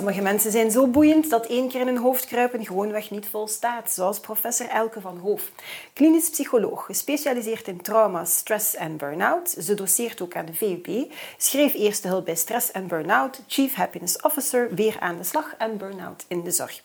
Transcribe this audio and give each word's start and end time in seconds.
Sommige 0.00 0.22
mensen 0.22 0.50
zijn 0.50 0.70
zo 0.70 0.86
boeiend 0.86 1.30
dat 1.30 1.46
één 1.46 1.68
keer 1.68 1.80
in 1.80 1.86
hun 1.86 1.96
hoofd 1.96 2.26
kruipen 2.26 2.66
gewoonweg 2.66 3.10
niet 3.10 3.28
volstaat, 3.28 3.90
zoals 3.90 4.20
professor 4.20 4.68
Elke 4.68 5.00
van 5.00 5.18
Hoof. 5.18 5.50
Klinisch 5.92 6.30
psycholoog, 6.30 6.84
gespecialiseerd 6.84 7.68
in 7.68 7.82
trauma, 7.82 8.24
stress 8.24 8.74
en 8.74 8.96
burn-out. 8.96 9.54
Ze 9.58 9.74
doseert 9.74 10.20
ook 10.20 10.36
aan 10.36 10.46
de 10.46 10.54
VUB, 10.54 11.12
schreef 11.36 11.74
eerste 11.74 12.08
hulp 12.08 12.24
bij 12.24 12.34
stress 12.34 12.70
en 12.70 12.86
burn-out, 12.86 13.42
chief 13.46 13.74
happiness 13.74 14.20
officer, 14.20 14.74
weer 14.74 14.96
aan 15.00 15.16
de 15.16 15.24
slag 15.24 15.54
en 15.58 15.76
burn-out 15.76 16.24
in 16.28 16.42
de 16.42 16.50
zorg. 16.50 16.82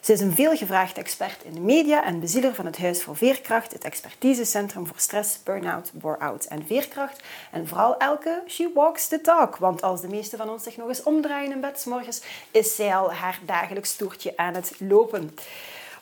Ze 0.00 0.12
is 0.12 0.20
een 0.20 0.34
veelgevraagd 0.34 0.98
expert 0.98 1.44
in 1.44 1.52
de 1.52 1.60
media 1.60 2.04
en 2.04 2.20
bezieler 2.20 2.54
van 2.54 2.66
het 2.66 2.78
Huis 2.78 3.02
voor 3.02 3.16
Veerkracht, 3.16 3.72
het 3.72 3.84
expertisecentrum 3.84 4.86
voor 4.86 4.98
stress, 4.98 5.42
burn-out, 5.42 5.90
bore-out 5.94 6.44
en 6.44 6.66
veerkracht. 6.66 7.22
En 7.50 7.68
vooral 7.68 7.96
Elke, 7.98 8.42
she 8.46 8.70
walks 8.74 9.08
the 9.08 9.20
talk, 9.20 9.56
want 9.56 9.82
als 9.82 10.00
de 10.00 10.08
meeste 10.08 10.36
van 10.36 10.50
ons 10.50 10.62
zich 10.62 10.76
nog 10.76 10.88
eens 10.88 11.02
omdraaien 11.02 11.52
in 11.52 11.60
bed 11.60 11.80
s 11.80 11.84
morgens, 11.84 12.22
is 12.56 12.74
zij 12.74 12.96
al 12.96 13.12
haar 13.12 13.38
dagelijks 13.42 13.96
toertje 13.96 14.36
aan 14.36 14.54
het 14.54 14.72
lopen. 14.78 15.34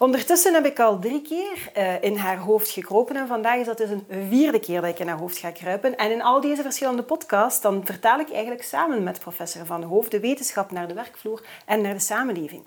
Ondertussen 0.04 0.54
heb 0.54 0.66
ik 0.66 0.80
al 0.80 0.98
drie 0.98 1.22
keer 1.22 1.70
uh, 1.76 2.02
in 2.02 2.16
haar 2.16 2.38
hoofd 2.38 2.70
gekropen 2.70 3.16
en 3.16 3.26
vandaag 3.26 3.58
is 3.58 3.66
dat 3.66 3.76
dus 3.76 3.90
een 3.90 4.06
vierde 4.28 4.58
keer 4.58 4.80
dat 4.80 4.90
ik 4.90 4.98
in 4.98 5.08
haar 5.08 5.18
hoofd 5.18 5.38
ga 5.38 5.50
kruipen. 5.50 5.96
En 5.96 6.10
in 6.10 6.22
al 6.22 6.40
deze 6.40 6.62
verschillende 6.62 7.02
podcasts 7.02 7.60
dan 7.60 7.80
vertaal 7.84 8.18
ik 8.18 8.30
eigenlijk 8.30 8.62
samen 8.62 9.02
met 9.02 9.18
professor 9.18 9.66
Van 9.66 9.82
Hoofd 9.82 10.10
de 10.10 10.20
wetenschap 10.20 10.70
naar 10.70 10.88
de 10.88 10.94
werkvloer 10.94 11.42
en 11.66 11.80
naar 11.80 11.92
de 11.94 12.00
samenleving. 12.00 12.62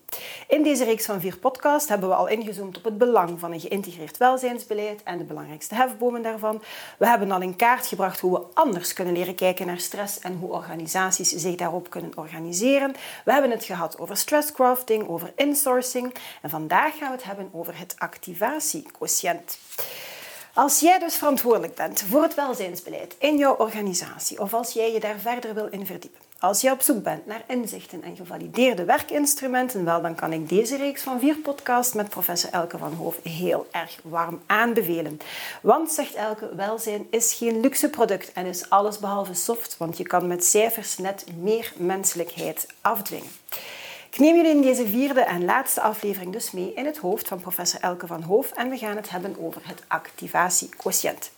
In 0.48 0.64
deze 0.64 0.84
reeks 0.84 1.06
van 1.06 1.22
vier 1.22 1.38
podcasts 1.38 1.90
hebben 1.90 2.10
we 2.10 2.16
al 2.16 2.28
ingezoomd 2.28 2.78
op 2.78 2.84
het 2.84 2.98
belang 2.98 3.40
van 3.40 3.52
een 3.52 3.60
geïntegreerd 3.60 4.18
welzijnsbeleid 4.18 5.04
en 5.04 5.18
de 5.18 5.24
belangrijkste 5.24 5.76
hefbomen 5.76 6.22
daarvan. 6.22 6.62
We 6.98 7.08
hebben 7.08 7.32
al 7.32 7.42
in 7.42 7.56
kaart 7.56 7.88
gebracht 7.88 8.20
hoe 8.20 8.40
we 8.40 8.46
anders 8.54 8.94
kunnen 8.94 9.14
leren 9.14 9.36
kijken 9.36 9.68
naar 9.68 9.80
stress 9.80 10.20
en 10.20 10.38
hoe 10.40 10.52
organisaties 10.52 11.30
zich 11.30 11.56
daarop 11.56 11.90
kunnen 11.90 12.12
organiseren. 12.16 12.96
We 13.26 13.32
hebben 13.32 13.52
het 13.52 13.64
gehad 13.64 14.00
over 14.00 14.18
stresscrafting, 14.18 15.08
over 15.08 15.32
insourcing 15.36 16.14
en 16.42 16.50
vandaag 16.50 16.98
gaan 16.98 17.08
we 17.08 17.16
het 17.16 17.26
hebben 17.28 17.50
over 17.52 17.78
het 17.78 17.96
activatiequotient. 17.98 19.58
Als 20.54 20.80
jij 20.80 21.00
dus 21.00 21.16
verantwoordelijk 21.16 21.76
bent 21.76 22.02
voor 22.02 22.22
het 22.22 22.36
welzijnsbeleid 22.36 23.16
in 23.20 23.38
jouw 23.38 23.56
organisatie 23.56 24.40
of 24.40 24.54
als 24.54 24.72
jij 24.72 24.92
je 24.92 25.00
daar 25.00 25.20
verder 25.20 25.54
wil 25.54 25.68
in 25.68 25.86
verdiepen, 25.86 26.20
als 26.40 26.62
je 26.62 26.72
op 26.72 26.82
zoek 26.82 27.04
bent 27.04 27.26
naar 27.26 27.44
inzichten 27.48 28.04
en 28.04 28.16
gevalideerde 28.16 28.84
werkinstrumenten, 28.84 29.86
wel, 29.86 30.02
dan 30.02 30.16
kan 30.16 30.34
ik 30.34 30.50
deze 30.50 30.78
reeks 30.78 31.04
van 31.04 31.20
vier 31.20 31.36
podcasts 31.36 31.94
met 31.94 32.10
professor 32.10 32.50
Elke 32.52 32.78
van 32.78 32.94
Hoof 32.94 33.20
heel 33.24 33.68
erg 33.72 34.00
warm 34.04 34.42
aanbevelen. 34.46 35.20
Want, 35.62 35.92
zegt 35.92 36.14
Elke, 36.14 36.56
welzijn 36.56 37.08
is 37.10 37.34
geen 37.34 37.60
luxe 37.60 37.90
product 37.90 38.34
en 38.34 38.46
is 38.46 38.70
alles 38.70 39.00
behalve 39.00 39.34
soft, 39.34 39.78
want 39.78 39.98
je 39.98 40.04
kan 40.04 40.28
met 40.28 40.46
cijfers 40.46 40.98
net 40.98 41.26
meer 41.42 41.74
menselijkheid 41.76 42.68
afdwingen. 42.82 43.32
Ik 44.18 44.24
neem 44.24 44.36
jullie 44.36 44.52
in 44.52 44.62
deze 44.62 44.88
vierde 44.88 45.22
en 45.22 45.46
laatste 45.46 45.82
aflevering 45.82 46.32
dus 46.32 46.52
mee 46.52 46.74
in 46.74 46.86
het 46.86 46.98
hoofd 46.98 47.28
van 47.28 47.40
professor 47.40 47.80
Elke 47.80 48.08
van 48.08 48.22
Hoof 48.22 48.52
en 48.52 48.70
we 48.70 48.78
gaan 48.78 48.96
het 48.96 49.10
hebben 49.10 49.36
over 49.40 49.62
het 49.64 49.84
activatiequotient. 49.88 51.32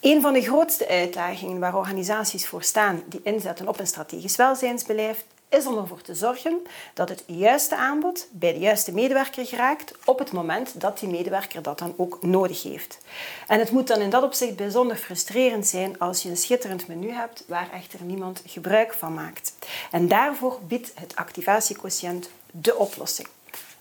Een 0.00 0.20
van 0.20 0.32
de 0.32 0.42
grootste 0.42 0.88
uitdagingen 0.88 1.58
waar 1.58 1.76
organisaties 1.76 2.46
voor 2.46 2.62
staan 2.62 3.02
die 3.06 3.20
inzetten 3.22 3.68
op 3.68 3.78
een 3.78 3.86
strategisch 3.86 4.36
welzijnsbeleid 4.36 5.24
is 5.56 5.66
om 5.66 5.78
ervoor 5.78 6.00
te 6.00 6.14
zorgen 6.14 6.62
dat 6.94 7.08
het 7.08 7.24
juiste 7.26 7.76
aanbod 7.76 8.26
bij 8.30 8.52
de 8.52 8.58
juiste 8.58 8.92
medewerker 8.92 9.46
geraakt 9.46 9.94
op 10.04 10.18
het 10.18 10.32
moment 10.32 10.80
dat 10.80 10.98
die 10.98 11.08
medewerker 11.08 11.62
dat 11.62 11.78
dan 11.78 11.94
ook 11.96 12.22
nodig 12.22 12.62
heeft. 12.62 12.98
En 13.46 13.58
het 13.58 13.70
moet 13.70 13.86
dan 13.86 14.00
in 14.00 14.10
dat 14.10 14.22
opzicht 14.22 14.56
bijzonder 14.56 14.96
frustrerend 14.96 15.66
zijn 15.66 15.98
als 15.98 16.22
je 16.22 16.28
een 16.28 16.36
schitterend 16.36 16.88
menu 16.88 17.10
hebt 17.10 17.44
waar 17.46 17.70
echter 17.72 18.02
niemand 18.02 18.42
gebruik 18.46 18.92
van 18.92 19.14
maakt. 19.14 19.54
En 19.90 20.08
daarvoor 20.08 20.60
biedt 20.66 20.92
het 20.94 21.16
activatiequotient 21.16 22.30
de 22.50 22.76
oplossing. 22.76 23.28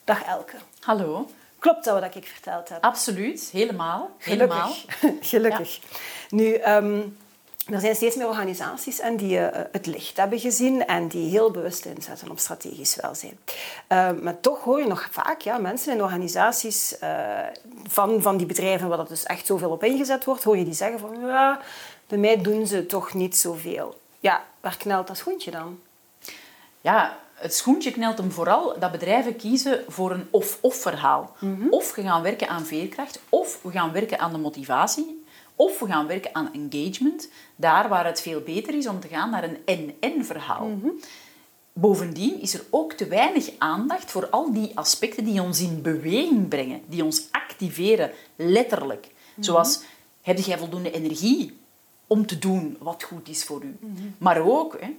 Dag 0.03 0.23
Elke. 0.23 0.55
Hallo. 0.79 1.28
Klopt 1.59 1.84
dat 1.84 2.01
wat 2.01 2.16
ik 2.16 2.28
verteld 2.28 2.69
heb? 2.69 2.84
Absoluut, 2.84 3.50
helemaal. 3.51 4.11
Gelukkig. 4.17 4.57
helemaal. 5.00 5.19
Gelukkig. 5.31 5.79
Nu, 6.29 6.53
ehm, 6.53 7.01
er 7.72 7.79
zijn 7.79 7.96
steeds 7.96 8.16
meer 8.16 8.28
organisaties 8.28 9.00
en 9.00 9.18
die 9.18 9.38
uh, 9.38 9.47
het 9.72 9.85
licht 9.85 10.18
hebben 10.18 10.40
gezien 10.40 10.85
en 10.85 11.07
die 11.07 11.29
heel 11.29 11.51
bewust 11.51 11.85
inzetten 11.85 12.31
op 12.31 12.40
strategisch 12.40 12.96
welzijn. 12.96 13.38
Uh, 13.90 14.12
maar 14.22 14.40
toch 14.40 14.63
hoor 14.63 14.79
je 14.79 14.88
nog 14.88 15.07
vaak 15.12 15.41
ja, 15.41 15.57
mensen 15.57 15.94
in 15.94 16.03
organisaties 16.03 16.96
uh, 17.03 17.09
van, 17.88 18.22
van 18.22 18.38
die 18.38 18.46
bedrijven 18.46 18.88
waar 18.88 18.97
dat 18.97 19.07
dus 19.07 19.23
echt 19.23 19.46
zoveel 19.46 19.69
op 19.69 19.84
ingezet 19.84 20.25
wordt, 20.25 20.44
hoor 20.44 20.57
je 20.57 20.66
die 20.66 20.73
zeggen 20.73 21.00
van 21.00 21.19
ja, 21.19 21.59
bij 22.07 22.18
mij 22.18 22.41
doen 22.41 22.68
ze 22.68 22.85
toch 22.85 23.13
niet 23.13 23.38
zoveel. 23.38 24.00
Ja, 24.19 24.44
waar 24.59 24.78
knelt 24.78 25.07
dat 25.07 25.18
schoentje 25.18 25.52
dan? 25.52 25.79
Ja, 26.81 27.18
het 27.34 27.56
schoentje 27.56 27.91
knelt 27.91 28.18
hem 28.18 28.31
vooral 28.31 28.79
dat 28.79 28.91
bedrijven 28.91 29.35
kiezen 29.35 29.84
voor 29.88 30.12
een 30.12 30.28
of-of 30.31 30.75
verhaal. 30.75 31.35
Mm 31.40 31.56
-hmm. 31.59 31.68
Of 31.72 31.96
we 31.96 32.02
gaan 32.02 32.22
werken 32.22 32.47
aan 32.47 32.66
veerkracht, 32.66 33.19
of 33.29 33.59
we 33.62 33.72
gaan 33.72 33.91
werken 33.91 34.19
aan 34.19 34.31
de 34.31 34.38
motivatie 34.38 35.22
of 35.56 35.80
we 35.80 35.86
gaan 35.86 36.08
werken 36.08 36.36
aan 36.36 36.53
engagement, 36.53 37.30
daar 37.56 37.90
waar 37.90 38.06
het 38.06 38.22
veel 38.22 38.41
beter 38.41 38.74
is 38.74 38.88
om 38.88 39.00
te 39.00 39.08
gaan 39.08 39.30
naar 39.30 39.44
een 39.44 39.58
en-en-verhaal. 39.66 40.66
Mm 40.66 40.81
-hmm. 40.81 41.00
Bovendien 41.74 42.41
is 42.41 42.53
er 42.53 42.64
ook 42.69 42.94
te 42.94 43.08
weinig 43.08 43.50
aandacht 43.58 44.12
voor 44.12 44.30
al 44.30 44.53
die 44.53 44.72
aspecten 44.75 45.25
die 45.25 45.41
ons 45.41 45.62
in 45.62 45.81
beweging 45.81 46.47
brengen, 46.47 46.81
die 46.88 47.03
ons 47.03 47.28
activeren, 47.31 48.12
letterlijk. 48.36 49.06
Mm 49.06 49.14
-hmm. 49.34 49.44
Zoals, 49.44 49.81
heb 50.22 50.40
jij 50.40 50.58
voldoende 50.58 50.91
energie 50.91 51.58
om 52.08 52.25
te 52.25 52.40
doen 52.40 52.78
wat 52.80 53.03
goed 53.03 53.30
is 53.30 53.44
voor 53.44 53.64
u? 53.64 53.78
Mm 53.80 53.96
-hmm. 53.96 54.16
Maar 54.18 54.41
ook, 54.41 54.78
hè, 54.81 54.90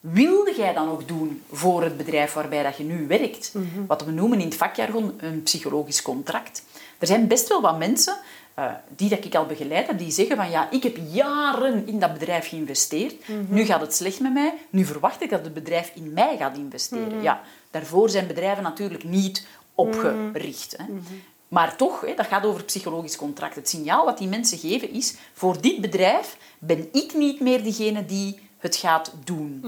wilde 0.00 0.54
jij 0.56 0.72
dan 0.72 0.88
ook 0.88 1.08
doen 1.08 1.42
voor 1.50 1.82
het 1.82 1.96
bedrijf 1.96 2.32
waarbij 2.32 2.62
dat 2.62 2.76
je 2.76 2.84
nu 2.84 3.06
werkt? 3.06 3.52
Wat 3.86 4.04
we 4.04 4.10
noemen 4.10 4.40
in 4.40 4.46
het 4.46 4.56
vakjargon 4.56 5.14
een 5.16 5.42
psychologisch 5.42 6.02
contract. 6.02 6.62
Er 7.04 7.10
zijn 7.10 7.28
best 7.28 7.48
wel 7.48 7.60
wat 7.60 7.78
mensen 7.78 8.16
uh, 8.58 8.72
die 8.96 9.08
dat 9.08 9.24
ik 9.24 9.34
al 9.34 9.46
begeleid 9.46 9.86
heb, 9.86 9.98
die 9.98 10.10
zeggen 10.10 10.36
van 10.36 10.50
ja, 10.50 10.70
ik 10.70 10.82
heb 10.82 10.96
jaren 11.10 11.86
in 11.86 11.98
dat 11.98 12.12
bedrijf 12.12 12.48
geïnvesteerd, 12.48 13.28
mm 13.28 13.36
-hmm. 13.36 13.46
nu 13.48 13.64
gaat 13.64 13.80
het 13.80 13.94
slecht 13.94 14.20
met 14.20 14.32
mij, 14.32 14.54
nu 14.70 14.84
verwacht 14.84 15.22
ik 15.22 15.30
dat 15.30 15.44
het 15.44 15.54
bedrijf 15.54 15.92
in 15.94 16.12
mij 16.12 16.36
gaat 16.36 16.56
investeren. 16.56 17.04
Mm 17.04 17.12
-hmm. 17.12 17.22
Ja, 17.22 17.40
daarvoor 17.70 18.10
zijn 18.10 18.26
bedrijven 18.26 18.62
natuurlijk 18.62 19.04
niet 19.04 19.46
opgericht. 19.74 20.76
Hè. 20.76 20.84
Mm 20.84 21.02
-hmm. 21.06 21.22
Maar 21.48 21.76
toch, 21.76 22.00
hè, 22.00 22.14
dat 22.14 22.26
gaat 22.26 22.44
over 22.44 22.64
psychologisch 22.64 23.16
contract. 23.16 23.54
Het 23.54 23.68
signaal 23.68 24.04
wat 24.04 24.18
die 24.18 24.28
mensen 24.28 24.58
geven 24.58 24.90
is, 24.90 25.14
voor 25.32 25.60
dit 25.60 25.80
bedrijf 25.80 26.36
ben 26.58 26.88
ik 26.92 27.14
niet 27.14 27.40
meer 27.40 27.62
degene 27.62 28.06
die 28.06 28.38
het 28.58 28.76
gaat 28.76 29.12
doen. 29.24 29.64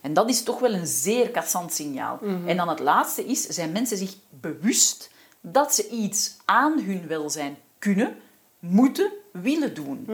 En 0.00 0.12
dat 0.12 0.28
is 0.28 0.42
toch 0.42 0.58
wel 0.58 0.72
een 0.72 0.86
zeer 0.86 1.30
kassant 1.30 1.72
signaal. 1.72 2.18
En 2.46 2.56
dan 2.56 2.68
het 2.68 2.80
laatste 2.80 3.24
is, 3.24 3.46
zijn 3.46 3.72
mensen 3.72 3.96
zich 3.96 4.14
bewust 4.30 5.10
dat 5.40 5.74
ze 5.74 5.88
iets 5.88 6.36
aan 6.44 6.80
hun 6.80 7.06
welzijn 7.06 7.56
kunnen, 7.78 8.16
moeten, 8.58 9.10
willen 9.32 9.74
doen. 9.74 10.06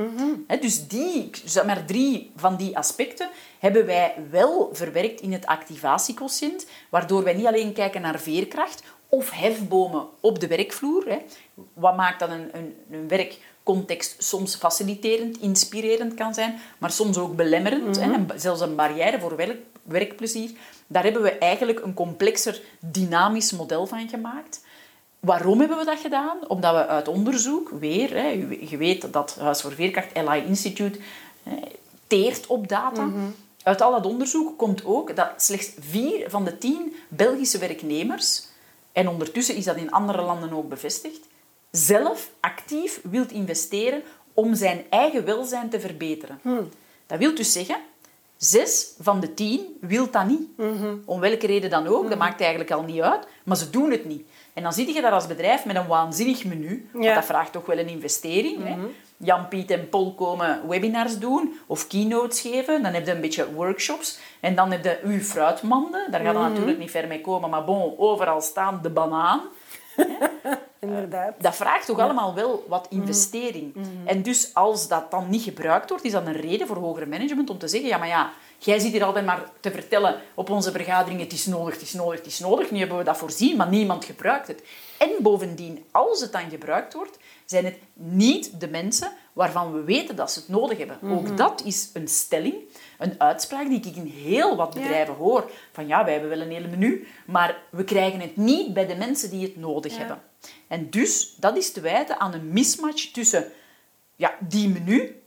He, 0.46 0.58
dus 0.58 0.88
die, 0.88 1.30
zeg 1.44 1.64
maar 1.64 1.84
drie 1.84 2.32
van 2.36 2.56
die 2.56 2.76
aspecten 2.76 3.28
hebben 3.58 3.86
wij 3.86 4.14
wel 4.30 4.70
verwerkt 4.72 5.20
in 5.20 5.32
het 5.32 5.46
activatiequotient, 5.46 6.66
waardoor 6.88 7.24
wij 7.24 7.34
niet 7.34 7.46
alleen 7.46 7.72
kijken 7.72 8.00
naar 8.00 8.20
veerkracht 8.20 8.82
of 9.08 9.30
hefbomen 9.30 10.06
op 10.20 10.40
de 10.40 10.46
werkvloer. 10.46 11.08
He. 11.08 11.18
Wat 11.72 11.96
maakt 11.96 12.20
dat 12.20 12.30
een, 12.30 12.48
een, 12.52 12.76
een 12.90 13.08
werkcontext 13.08 14.22
soms 14.22 14.56
faciliterend, 14.56 15.40
inspirerend 15.40 16.14
kan 16.14 16.34
zijn, 16.34 16.58
maar 16.78 16.90
soms 16.90 17.18
ook 17.18 17.36
belemmerend, 17.36 18.00
he, 18.00 18.24
zelfs 18.36 18.60
een 18.60 18.76
barrière 18.76 19.20
voor 19.20 19.36
werk, 19.36 19.58
werkplezier. 19.82 20.50
Daar 20.86 21.02
hebben 21.02 21.22
we 21.22 21.38
eigenlijk 21.38 21.80
een 21.80 21.94
complexer 21.94 22.60
dynamisch 22.80 23.52
model 23.52 23.86
van 23.86 24.08
gemaakt. 24.08 24.63
Waarom 25.24 25.58
hebben 25.58 25.78
we 25.78 25.84
dat 25.84 25.98
gedaan? 25.98 26.48
Omdat 26.48 26.74
we 26.74 26.86
uit 26.86 27.08
onderzoek, 27.08 27.68
weer, 27.68 28.10
hè, 28.10 28.28
je 28.60 28.76
weet 28.76 29.12
dat 29.12 29.36
Huis 29.40 29.60
voor 29.60 29.72
Veerkracht, 29.72 30.10
LI 30.14 30.44
Institute, 30.46 30.98
hè, 31.42 31.56
teert 32.06 32.46
op 32.46 32.68
data. 32.68 33.04
Mm 33.04 33.12
-hmm. 33.12 33.34
Uit 33.62 33.82
al 33.82 33.90
dat 33.90 34.06
onderzoek 34.06 34.58
komt 34.58 34.84
ook 34.84 35.16
dat 35.16 35.30
slechts 35.36 35.70
vier 35.80 36.30
van 36.30 36.44
de 36.44 36.58
tien 36.58 36.96
Belgische 37.08 37.58
werknemers, 37.58 38.46
en 38.92 39.08
ondertussen 39.08 39.56
is 39.56 39.64
dat 39.64 39.76
in 39.76 39.90
andere 39.90 40.22
landen 40.22 40.52
ook 40.52 40.68
bevestigd, 40.68 41.20
zelf 41.70 42.30
actief 42.40 43.00
wilt 43.02 43.32
investeren 43.32 44.02
om 44.34 44.54
zijn 44.54 44.84
eigen 44.90 45.24
welzijn 45.24 45.70
te 45.70 45.80
verbeteren. 45.80 46.38
Hmm. 46.42 46.68
Dat 47.06 47.18
wil 47.18 47.34
dus 47.34 47.52
zeggen, 47.52 47.76
Zes 48.44 48.94
van 49.00 49.20
de 49.20 49.34
tien 49.34 49.76
wil 49.80 50.10
dat 50.10 50.26
niet. 50.26 50.48
Om 51.04 51.20
welke 51.20 51.46
reden 51.46 51.70
dan 51.70 51.86
ook, 51.86 52.08
dat 52.08 52.18
maakt 52.18 52.40
eigenlijk 52.40 52.70
al 52.70 52.82
niet 52.82 53.00
uit. 53.00 53.26
Maar 53.44 53.56
ze 53.56 53.70
doen 53.70 53.90
het 53.90 54.04
niet. 54.04 54.26
En 54.52 54.62
dan 54.62 54.72
zit 54.72 54.94
je 54.94 55.00
daar 55.00 55.12
als 55.12 55.26
bedrijf 55.26 55.64
met 55.64 55.76
een 55.76 55.86
waanzinnig 55.86 56.44
menu. 56.44 56.88
want. 56.92 57.04
Dat 57.14 57.24
vraagt 57.24 57.52
toch 57.52 57.66
wel 57.66 57.78
een 57.78 57.88
investering. 57.88 58.64
Hè? 58.64 58.76
Jan, 59.16 59.48
Piet 59.48 59.70
en 59.70 59.88
Paul 59.88 60.14
komen 60.14 60.68
webinars 60.68 61.18
doen 61.18 61.58
of 61.66 61.86
keynotes 61.86 62.40
geven. 62.40 62.82
Dan 62.82 62.92
heb 62.92 63.06
je 63.06 63.12
een 63.12 63.20
beetje 63.20 63.52
workshops. 63.52 64.18
En 64.40 64.54
dan 64.54 64.70
heb 64.70 64.84
je 64.84 64.98
uw 65.04 65.20
fruitmanden. 65.20 66.10
Daar 66.10 66.20
gaat 66.20 66.34
het 66.34 66.42
natuurlijk 66.52 66.78
niet 66.78 66.90
ver 66.90 67.06
mee 67.06 67.20
komen. 67.20 67.50
Maar 67.50 67.64
bon, 67.64 67.94
overal 67.98 68.40
staan 68.40 68.80
de 68.82 68.90
banaan. 68.90 69.40
Inderdaad. 70.80 71.34
Dat 71.38 71.56
vraagt 71.56 71.86
toch 71.86 71.98
allemaal 71.98 72.34
wel 72.34 72.64
wat 72.68 72.86
investering. 72.90 73.74
En 74.04 74.22
dus 74.22 74.50
als 74.54 74.88
dat 74.88 75.10
dan 75.10 75.28
niet 75.28 75.42
gebruikt 75.42 75.88
wordt, 75.88 76.04
is 76.04 76.12
dat 76.12 76.26
een 76.26 76.40
reden 76.40 76.66
voor 76.66 76.76
hoger 76.76 77.08
management 77.08 77.50
om 77.50 77.58
te 77.58 77.68
zeggen, 77.68 77.88
ja, 77.88 77.98
maar 77.98 78.08
ja, 78.08 78.32
jij 78.58 78.78
zit 78.78 78.92
hier 78.92 79.04
altijd 79.04 79.24
maar 79.24 79.50
te 79.60 79.70
vertellen 79.70 80.20
op 80.34 80.50
onze 80.50 80.72
vergadering, 80.72 81.20
het 81.20 81.32
is 81.32 81.46
nodig, 81.46 81.74
het 81.74 81.82
is 81.82 81.92
nodig, 81.92 82.18
het 82.18 82.26
is 82.26 82.38
nodig. 82.38 82.70
Nu 82.70 82.78
hebben 82.78 82.98
we 82.98 83.04
dat 83.04 83.16
voorzien, 83.16 83.56
maar 83.56 83.68
niemand 83.68 84.04
gebruikt 84.04 84.46
het. 84.46 84.62
En 84.98 85.10
bovendien, 85.20 85.84
als 85.90 86.20
het 86.20 86.32
dan 86.32 86.50
gebruikt 86.50 86.94
wordt, 86.94 87.18
zijn 87.44 87.64
het 87.64 87.78
niet 87.92 88.60
de 88.60 88.68
mensen 88.68 89.08
waarvan 89.34 89.72
we 89.72 89.82
weten 89.82 90.16
dat 90.16 90.32
ze 90.32 90.38
het 90.38 90.48
nodig 90.48 90.78
hebben. 90.78 90.98
Ook 91.02 91.36
dat 91.36 91.62
is 91.64 91.90
een 91.92 92.08
stelling, 92.08 92.54
een 92.98 93.14
uitspraak 93.20 93.68
die 93.68 93.78
ik 93.78 93.96
in 93.96 94.06
heel 94.06 94.56
wat 94.56 94.74
bedrijven 94.74 95.14
hoor. 95.14 95.50
Van 95.72 95.86
ja, 95.86 96.04
wij 96.04 96.12
hebben 96.12 96.30
wel 96.30 96.40
een 96.40 96.52
hele 96.52 96.68
menu, 96.68 97.06
maar 97.26 97.62
we 97.70 97.84
krijgen 97.84 98.20
het 98.20 98.36
niet 98.36 98.74
bij 98.74 98.86
de 98.86 98.94
mensen 98.96 99.30
die 99.30 99.42
het 99.42 99.56
nodig 99.56 99.96
hebben. 99.98 100.22
En 100.68 100.90
dus, 100.90 101.34
dat 101.36 101.56
is 101.56 101.72
te 101.72 101.80
wijten 101.80 102.20
aan 102.20 102.34
een 102.34 102.52
mismatch 102.52 103.10
tussen 103.10 103.52
ja, 104.16 104.34
die 104.40 104.68
menu 104.68 105.22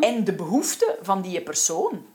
en 0.00 0.24
de 0.24 0.32
behoeften 0.32 0.94
van 1.02 1.22
die 1.22 1.40
persoon. 1.40 2.06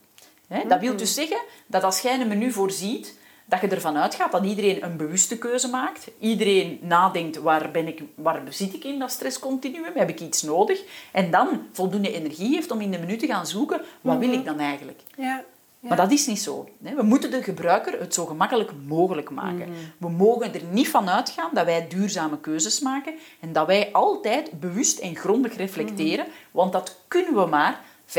Dat 0.67 0.79
wil 0.79 0.95
dus 0.95 1.13
zeggen 1.13 1.41
dat 1.67 1.83
als 1.83 1.99
jij 1.99 2.19
een 2.19 2.27
menu 2.27 2.51
voorziet, 2.51 3.17
dat 3.45 3.61
je 3.61 3.67
ervan 3.67 3.97
uitgaat 3.97 4.31
dat 4.31 4.45
iedereen 4.45 4.83
een 4.83 4.97
bewuste 4.97 5.37
keuze 5.37 5.69
maakt. 5.69 6.07
Iedereen 6.19 6.79
nadenkt, 6.81 7.37
waar, 7.37 7.71
ben 7.71 7.87
ik, 7.87 8.03
waar 8.15 8.41
zit 8.49 8.73
ik 8.73 8.83
in 8.83 8.99
dat 8.99 9.11
stresscontinuum? 9.11 9.91
Heb 9.93 10.09
ik 10.09 10.19
iets 10.19 10.41
nodig? 10.41 10.81
En 11.11 11.31
dan 11.31 11.61
voldoende 11.71 12.13
energie 12.13 12.55
heeft 12.55 12.71
om 12.71 12.81
in 12.81 12.91
de 12.91 12.99
menu 12.99 13.17
te 13.17 13.27
gaan 13.27 13.47
zoeken, 13.47 13.81
wat 14.01 14.17
wil 14.17 14.33
ik 14.33 14.45
dan 14.45 14.59
eigenlijk? 14.59 15.01
Ja. 15.17 15.43
Maar 15.79 15.97
dat 15.97 16.11
is 16.11 16.27
niet 16.27 16.39
zo. 16.39 16.69
We 16.77 17.03
moeten 17.03 17.31
de 17.31 17.43
gebruiker 17.43 17.99
het 17.99 18.13
zo 18.13 18.25
gemakkelijk 18.25 18.71
mogelijk 18.85 19.29
maken. 19.29 19.73
We 19.97 20.09
mogen 20.09 20.53
er 20.53 20.63
niet 20.71 20.89
van 20.89 21.09
uitgaan 21.09 21.49
dat 21.53 21.65
wij 21.65 21.87
duurzame 21.87 22.39
keuzes 22.39 22.79
maken 22.79 23.13
en 23.39 23.53
dat 23.53 23.67
wij 23.67 23.89
altijd 23.91 24.59
bewust 24.59 24.99
en 24.99 25.15
grondig 25.15 25.57
reflecteren, 25.57 26.25
want 26.51 26.71
dat 26.71 26.99
kunnen 27.07 27.33
we 27.33 27.45
maar 27.45 27.81
5% 28.07 28.13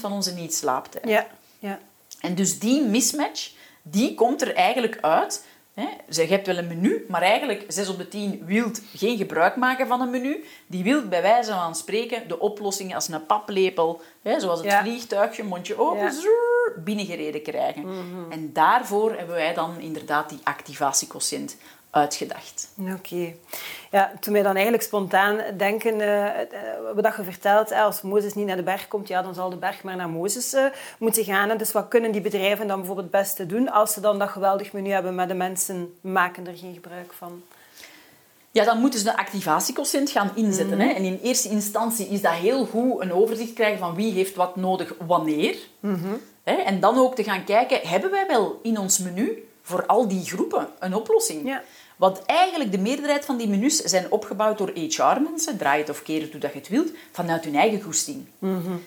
van 0.00 0.12
onze 0.12 0.34
niet-slaaptijd. 0.34 1.08
Ja. 1.08 1.26
Ja. 1.58 1.78
En 2.20 2.34
dus 2.34 2.58
die 2.58 2.82
mismatch, 2.82 3.50
die 3.90 4.14
komt 4.14 4.42
er 4.42 4.54
eigenlijk 4.54 4.98
uit. 5.00 5.46
Hè. 5.74 5.86
Je 6.08 6.22
hebt 6.28 6.46
wel 6.46 6.56
een 6.58 6.66
menu, 6.66 7.04
maar 7.08 7.22
eigenlijk 7.22 7.64
6 7.68 7.88
op 7.88 7.98
de 7.98 8.08
10 8.08 8.42
wil 8.44 8.70
geen 8.94 9.16
gebruik 9.16 9.56
maken 9.56 9.86
van 9.86 10.00
een 10.00 10.10
menu. 10.10 10.44
Die 10.66 10.82
wil 10.84 11.08
bij 11.08 11.22
wijze 11.22 11.52
van 11.52 11.74
spreken 11.74 12.28
de 12.28 12.38
oplossing 12.38 12.94
als 12.94 13.08
een 13.08 13.26
paplepel, 13.26 14.00
hè, 14.22 14.40
zoals 14.40 14.58
het 14.60 14.68
Ja. 14.70 14.80
vliegtuigje, 14.82 15.42
mondje 15.44 15.78
open, 15.78 16.04
Ja. 16.04 16.10
zoer, 16.10 16.74
binnengereden 16.84 17.42
krijgen. 17.42 17.84
En 18.30 18.52
daarvoor 18.52 19.10
hebben 19.16 19.34
wij 19.34 19.54
dan 19.54 19.80
inderdaad 19.80 20.28
die 20.28 20.40
activatiequotient 20.42 21.56
uitgedacht. 21.90 22.68
Oké. 22.94 23.34
Ja, 23.90 24.12
toen 24.20 24.32
wij 24.32 24.42
dan 24.42 24.54
eigenlijk 24.54 24.84
spontaan 24.84 25.40
denken, 25.56 26.00
eh, 26.00 26.46
wat 26.94 27.04
dat 27.04 27.16
je 27.16 27.22
vertelt, 27.22 27.72
als 27.72 28.02
Mozes 28.02 28.34
niet 28.34 28.46
naar 28.46 28.56
de 28.56 28.62
berg 28.62 28.88
komt, 28.88 29.08
ja, 29.08 29.22
dan 29.22 29.34
zal 29.34 29.50
de 29.50 29.56
berg 29.56 29.82
maar 29.82 29.96
naar 29.96 30.08
Mozes 30.08 30.52
eh, 30.52 30.64
moeten 30.98 31.24
gaan. 31.24 31.50
En 31.50 31.58
dus 31.58 31.72
wat 31.72 31.88
kunnen 31.88 32.12
die 32.12 32.20
bedrijven 32.20 32.66
dan 32.66 32.76
bijvoorbeeld 32.76 33.12
het 33.12 33.22
beste 33.22 33.46
doen 33.46 33.70
als 33.70 33.92
ze 33.92 34.00
dan 34.00 34.18
dat 34.18 34.28
geweldig 34.28 34.72
menu 34.72 34.90
hebben, 34.90 35.14
maar 35.14 35.28
de 35.28 35.34
mensen 35.34 35.98
maken 36.00 36.46
er 36.46 36.56
geen 36.56 36.74
gebruik 36.74 37.12
van? 37.12 37.42
Ja, 38.50 38.64
dan 38.64 38.80
moeten 38.80 38.98
ze 38.98 39.04
de 39.04 39.16
activatiequotient 39.16 40.10
gaan 40.10 40.30
inzetten. 40.34 40.80
Hè. 40.80 40.88
En 40.88 41.02
in 41.02 41.20
eerste 41.22 41.48
instantie 41.48 42.06
is 42.06 42.20
dat 42.20 42.32
heel 42.32 42.66
goed 42.66 43.00
een 43.00 43.12
overzicht 43.12 43.52
krijgen 43.52 43.78
van 43.78 43.94
wie 43.94 44.12
heeft 44.12 44.34
wat 44.34 44.56
nodig 44.56 44.94
wanneer. 45.06 45.56
Hè. 46.42 46.54
En 46.54 46.80
dan 46.80 46.98
ook 46.98 47.14
te 47.14 47.24
gaan 47.24 47.44
kijken, 47.44 47.88
hebben 47.88 48.10
wij 48.10 48.26
wel 48.26 48.60
in 48.62 48.78
ons 48.78 48.98
menu 48.98 49.48
voor 49.62 49.86
al 49.86 50.08
die 50.08 50.24
groepen 50.24 50.68
een 50.78 50.94
oplossing? 50.94 51.46
Ja. 51.46 51.62
Want 51.98 52.22
eigenlijk 52.26 52.72
de 52.72 52.78
meerderheid 52.78 53.24
van 53.24 53.36
die 53.36 53.48
menus 53.48 53.76
zijn 53.76 54.10
opgebouwd 54.10 54.58
door 54.58 54.70
HR-mensen, 54.74 55.56
draai 55.58 55.80
het 55.80 55.90
of 55.90 56.02
keer 56.02 56.20
het 56.20 56.30
hoe 56.32 56.40
dat 56.40 56.52
je 56.52 56.58
het 56.58 56.68
wilt, 56.68 56.90
vanuit 57.12 57.44
hun 57.44 57.54
eigen 57.54 57.80
goesting. 57.82 58.24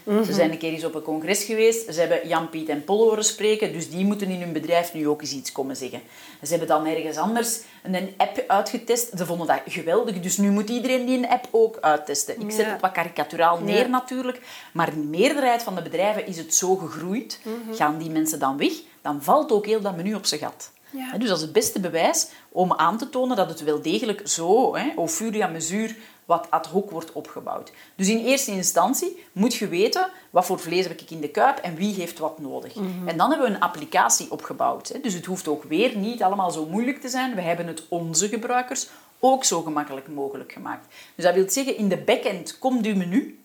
Ze 0.06 0.34
zijn 0.34 0.52
een 0.52 0.58
keer 0.58 0.72
eens 0.74 0.86
op 0.86 0.96
een 0.96 1.02
congres 1.02 1.44
geweest, 1.44 1.94
ze 1.94 2.00
hebben 2.00 2.28
Jan, 2.28 2.50
Piet 2.50 2.70
en 2.70 2.84
Paul 2.84 2.98
horen 3.00 3.24
spreken, 3.24 3.74
dus 3.74 3.90
die 3.90 4.06
moeten 4.06 4.30
in 4.30 4.42
hun 4.42 4.54
bedrijf 4.54 4.94
nu 4.94 5.08
ook 5.08 5.22
eens 5.22 5.34
iets 5.34 5.52
komen 5.52 5.76
zeggen. 5.76 6.02
Ze 6.44 6.50
hebben 6.50 6.68
dan 6.68 6.86
ergens 6.86 7.18
anders 7.18 7.60
een 7.84 8.14
app 8.18 8.44
uitgetest, 8.48 9.12
ze 9.18 9.26
vonden 9.26 9.48
dat 9.48 9.60
geweldig, 9.66 10.20
dus 10.20 10.38
nu 10.38 10.52
moet 10.52 10.70
iedereen 10.70 11.06
die 11.06 11.18
een 11.18 11.30
app 11.30 11.48
ook 11.52 11.78
uittesten. 11.82 12.42
Ik 12.42 12.52
zet 12.52 12.66
Ja. 12.66 12.72
het 12.72 12.82
wat 12.82 12.92
karikaturaal 12.92 13.60
neer 13.60 13.78
Ja. 13.80 13.88
natuurlijk, 13.88 14.42
maar 14.74 14.94
in 14.94 15.02
de 15.02 15.18
meerderheid 15.18 15.64
van 15.64 15.76
de 15.76 15.82
bedrijven 15.82 16.28
is 16.28 16.38
het 16.38 16.56
zo 16.56 16.76
gegroeid. 16.76 17.40
Gaan 17.72 17.98
die 17.98 18.10
mensen 18.10 18.40
dan 18.40 18.58
weg, 18.58 18.74
dan 19.02 19.24
valt 19.24 19.52
ook 19.52 19.66
heel 19.66 19.82
dat 19.82 19.96
menu 19.96 20.14
op 20.16 20.26
zijn 20.26 20.40
gat. 20.42 20.72
Ja. 20.92 21.18
Dus 21.18 21.28
dat 21.28 21.38
is 21.38 21.44
het 21.44 21.54
beste 21.54 21.80
bewijs 21.80 22.28
om 22.50 22.74
aan 22.74 22.98
te 22.98 23.10
tonen 23.10 23.36
dat 23.36 23.50
het 23.50 23.64
wel 23.64 23.82
degelijk 23.82 24.22
zo, 24.24 24.76
hè, 24.76 24.92
au 24.96 25.08
fur 25.08 25.36
et 25.36 25.42
à 25.42 25.48
mesure, 25.48 25.96
wat 26.26 26.48
ad 26.50 26.68
hoc 26.68 26.92
wordt 26.92 27.12
opgebouwd. 27.12 27.72
Dus 27.96 28.08
in 28.08 28.26
eerste 28.26 28.52
instantie 28.52 29.26
moet 29.32 29.56
je 29.56 29.68
weten 29.68 30.10
wat 30.30 30.46
voor 30.46 30.60
vlees 30.60 30.88
heb 30.88 31.00
ik 31.00 31.12
in 31.12 31.22
de 31.22 31.30
kuip 31.30 31.58
en 31.58 31.76
wie 31.76 31.94
heeft 31.94 32.20
wat 32.20 32.40
nodig. 32.40 32.76
En 33.06 33.18
dan 33.18 33.30
hebben 33.30 33.48
we 33.50 33.56
een 33.56 33.62
applicatie 33.62 34.32
opgebouwd. 34.32 34.88
Hè. 34.88 35.00
Dus 35.02 35.14
het 35.14 35.26
hoeft 35.26 35.48
ook 35.48 35.64
weer 35.64 35.98
niet 35.98 36.24
allemaal 36.24 36.52
zo 36.52 36.66
moeilijk 36.66 37.02
te 37.02 37.10
zijn. 37.10 37.36
We 37.36 37.42
hebben 37.42 37.68
het 37.68 37.84
onze 37.88 38.28
gebruikers 38.28 38.88
ook 39.20 39.44
zo 39.44 39.62
gemakkelijk 39.62 40.08
mogelijk 40.08 40.52
gemaakt. 40.52 40.86
Dus 41.16 41.26
dat 41.26 41.34
wil 41.34 41.50
zeggen, 41.50 41.78
in 41.78 41.90
de 41.90 41.98
backend 41.98 42.60
komt 42.60 42.86
uw 42.86 42.96
menu 42.96 43.40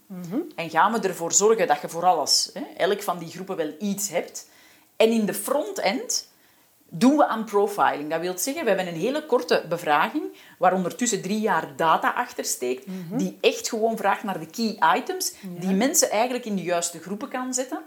en 0.55 0.71
gaan 0.71 0.93
we 0.93 1.09
ervoor 1.09 1.33
zorgen 1.33 1.67
dat 1.67 1.81
je 1.81 1.89
voor 1.89 2.05
alles, 2.05 2.51
hè, 2.53 2.63
elk 2.77 3.03
van 3.03 3.19
die 3.19 3.29
groepen 3.29 3.57
wel 3.57 3.75
iets 3.79 4.09
hebt. 4.09 4.49
En 4.97 5.11
in 5.11 5.27
de 5.27 5.35
frontend 5.35 6.29
doen 6.99 7.17
we 7.17 7.27
aan 7.27 7.45
profiling. 7.45 8.11
Dat 8.11 8.21
wil 8.21 8.39
zeggen, 8.39 8.63
we 8.63 8.69
hebben 8.69 8.89
een 8.95 9.01
hele 9.01 9.27
korte 9.27 9.65
bevraging, 9.69 10.25
waar 10.59 10.75
ondertussen 10.75 11.23
drie 11.23 11.41
jaar 11.41 11.73
data 11.77 12.13
achter 12.13 12.45
steekt, 12.45 12.85
die 13.13 13.39
echt 13.41 13.69
gewoon 13.69 13.97
vraagt 13.97 14.23
naar 14.23 14.41
de 14.41 14.47
key 14.47 14.97
items, 14.97 15.35
die 15.43 15.75
mensen 15.75 16.11
eigenlijk 16.11 16.45
in 16.45 16.57
de 16.57 16.63
juiste 16.63 16.99
groepen 16.99 17.29
kan 17.29 17.55
zetten. 17.55 17.81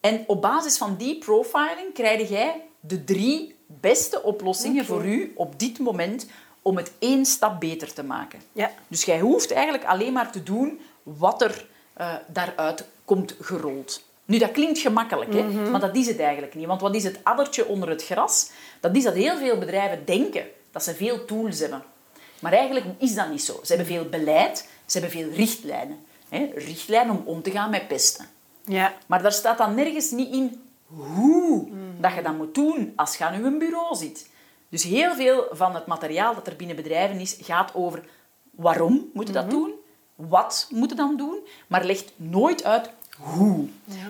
En 0.00 0.24
op 0.26 0.42
basis 0.42 0.78
van 0.78 0.96
die 0.96 1.18
profiling 1.18 1.94
krijg 1.94 2.28
jij 2.28 2.62
de 2.80 3.04
drie 3.04 3.54
beste 3.66 4.22
oplossingen 4.22 4.84
voor 4.84 5.06
u 5.06 5.32
op 5.34 5.58
dit 5.58 5.78
moment 5.78 6.26
om 6.62 6.76
het 6.76 6.92
één 6.98 7.24
stap 7.24 7.60
beter 7.60 7.92
te 7.92 8.02
maken. 8.02 8.40
Ja. 8.52 8.70
Dus 8.88 9.04
jij 9.04 9.20
hoeft 9.20 9.50
eigenlijk 9.50 9.84
alleen 9.84 10.12
maar 10.12 10.32
te 10.32 10.42
doen 10.42 10.80
wat 11.02 11.42
er 11.42 11.66
eh, 11.92 12.14
daaruit 12.26 12.84
komt 13.04 13.34
gerold. 13.40 14.02
Nu, 14.24 14.38
dat 14.38 14.50
klinkt 14.50 14.78
gemakkelijk, 14.78 15.32
hè? 15.32 15.42
maar 15.70 15.80
dat 15.80 15.96
is 15.96 16.06
het 16.06 16.18
eigenlijk 16.18 16.54
niet. 16.54 16.66
Want 16.66 16.80
wat 16.80 16.94
is 16.94 17.04
het 17.04 17.20
addertje 17.22 17.66
onder 17.66 17.88
het 17.88 18.04
gras? 18.04 18.50
Dat 18.80 18.96
is 18.96 19.04
dat 19.04 19.14
heel 19.14 19.36
veel 19.36 19.58
bedrijven 19.58 20.04
denken 20.04 20.44
dat 20.70 20.84
ze 20.84 20.94
veel 20.94 21.24
tools 21.24 21.58
hebben. 21.58 21.82
Maar 22.40 22.52
eigenlijk 22.52 22.86
is 22.98 23.14
dat 23.14 23.30
niet 23.30 23.42
zo. 23.42 23.60
Ze 23.62 23.74
hebben 23.74 23.86
veel 23.86 24.08
beleid, 24.08 24.68
ze 24.86 24.98
hebben 24.98 25.20
veel 25.20 25.30
richtlijnen. 25.30 25.98
Hè? 26.28 26.50
Richtlijnen 26.54 27.16
om 27.16 27.22
om 27.24 27.42
te 27.42 27.50
gaan 27.50 27.70
met 27.70 27.88
pesten. 27.88 28.26
Ja. 28.64 28.94
Maar 29.06 29.22
daar 29.22 29.32
staat 29.32 29.58
dan 29.58 29.74
nergens 29.74 30.10
niet 30.10 30.32
in 30.32 30.62
hoe 30.86 31.68
dat 32.00 32.14
je 32.14 32.22
dat 32.22 32.36
moet 32.36 32.54
doen 32.54 32.92
als 32.96 33.16
je 33.16 33.24
aan 33.24 33.44
je 33.44 33.56
bureau 33.56 33.96
zit. 33.96 34.30
Dus 34.68 34.82
heel 34.82 35.14
veel 35.14 35.46
van 35.50 35.74
het 35.74 35.86
materiaal 35.86 36.34
dat 36.34 36.46
er 36.46 36.56
binnen 36.56 36.76
bedrijven 36.76 37.20
is, 37.20 37.38
gaat 37.40 37.74
over 37.74 38.04
waarom 38.50 39.10
moet 39.12 39.26
je 39.26 39.32
dat 39.32 39.50
doen, 39.50 39.72
wat 40.14 40.68
moet 40.70 40.90
je 40.90 40.96
dan 40.96 41.16
doen, 41.16 41.38
maar 41.66 41.84
legt 41.84 42.12
nooit 42.16 42.64
uit 42.64 42.90
hoe. 43.18 43.68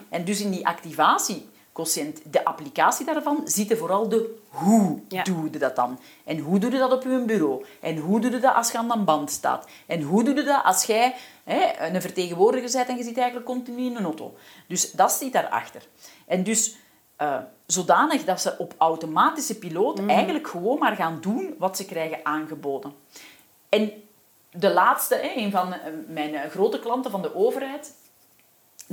En 0.09 0.25
dus 0.25 0.41
in 0.41 0.51
die 0.51 0.67
activatiequotient, 0.67 2.21
de 2.33 2.45
applicatie 2.45 3.07
daarvan, 3.07 3.41
zitten 3.45 3.79
vooral 3.79 4.09
de 4.09 4.39
hoe 4.49 5.01
Ja. 5.09 5.23
doe 5.23 5.49
je 5.51 5.59
dat 5.59 5.77
dan. 5.77 5.99
En 6.25 6.39
hoe 6.39 6.59
doe 6.59 6.71
je 6.71 6.79
dat 6.79 6.93
op 6.93 7.03
je 7.03 7.23
bureau? 7.27 7.65
En 7.81 7.97
hoe 7.97 8.21
doe 8.21 8.31
je 8.31 8.39
dat 8.39 8.55
als 8.55 8.71
je 8.73 8.79
aan 8.79 8.89
de 8.89 8.99
band 8.99 9.31
staat? 9.31 9.67
En 9.87 10.03
hoe 10.03 10.25
doe 10.25 10.35
je 10.35 10.43
dat 10.43 10.65
als 10.65 10.85
jij 10.85 11.15
hè, 11.45 11.87
een 11.95 12.01
vertegenwoordiger 12.01 12.71
bent 12.73 12.89
en 12.89 12.97
je 12.97 13.03
zit 13.03 13.17
eigenlijk 13.17 13.47
continu 13.47 13.85
in 13.85 13.97
een 13.97 14.05
auto? 14.05 14.35
Dus 14.69 14.91
dat 14.91 15.13
zit 15.13 15.33
daarachter. 15.33 15.87
En 16.27 16.43
dus 16.43 16.77
eh, 17.17 17.39
zodanig 17.67 18.25
dat 18.25 18.41
ze 18.41 18.55
op 18.59 18.75
automatische 18.79 19.59
piloot 19.59 20.07
eigenlijk 20.07 20.49
gewoon 20.49 20.79
maar 20.79 20.97
gaan 20.97 21.19
doen 21.21 21.55
wat 21.59 21.77
ze 21.77 21.85
krijgen 21.85 22.19
aangeboden. 22.23 22.93
En 23.69 23.93
de 24.51 24.73
laatste, 24.73 25.37
een 25.39 25.51
van 25.51 25.73
eh, 25.73 25.81
mijn 26.09 26.35
eh, 26.35 26.51
grote 26.51 26.79
klanten 26.79 27.11
van 27.11 27.23
de 27.23 27.35
overheid, 27.35 27.95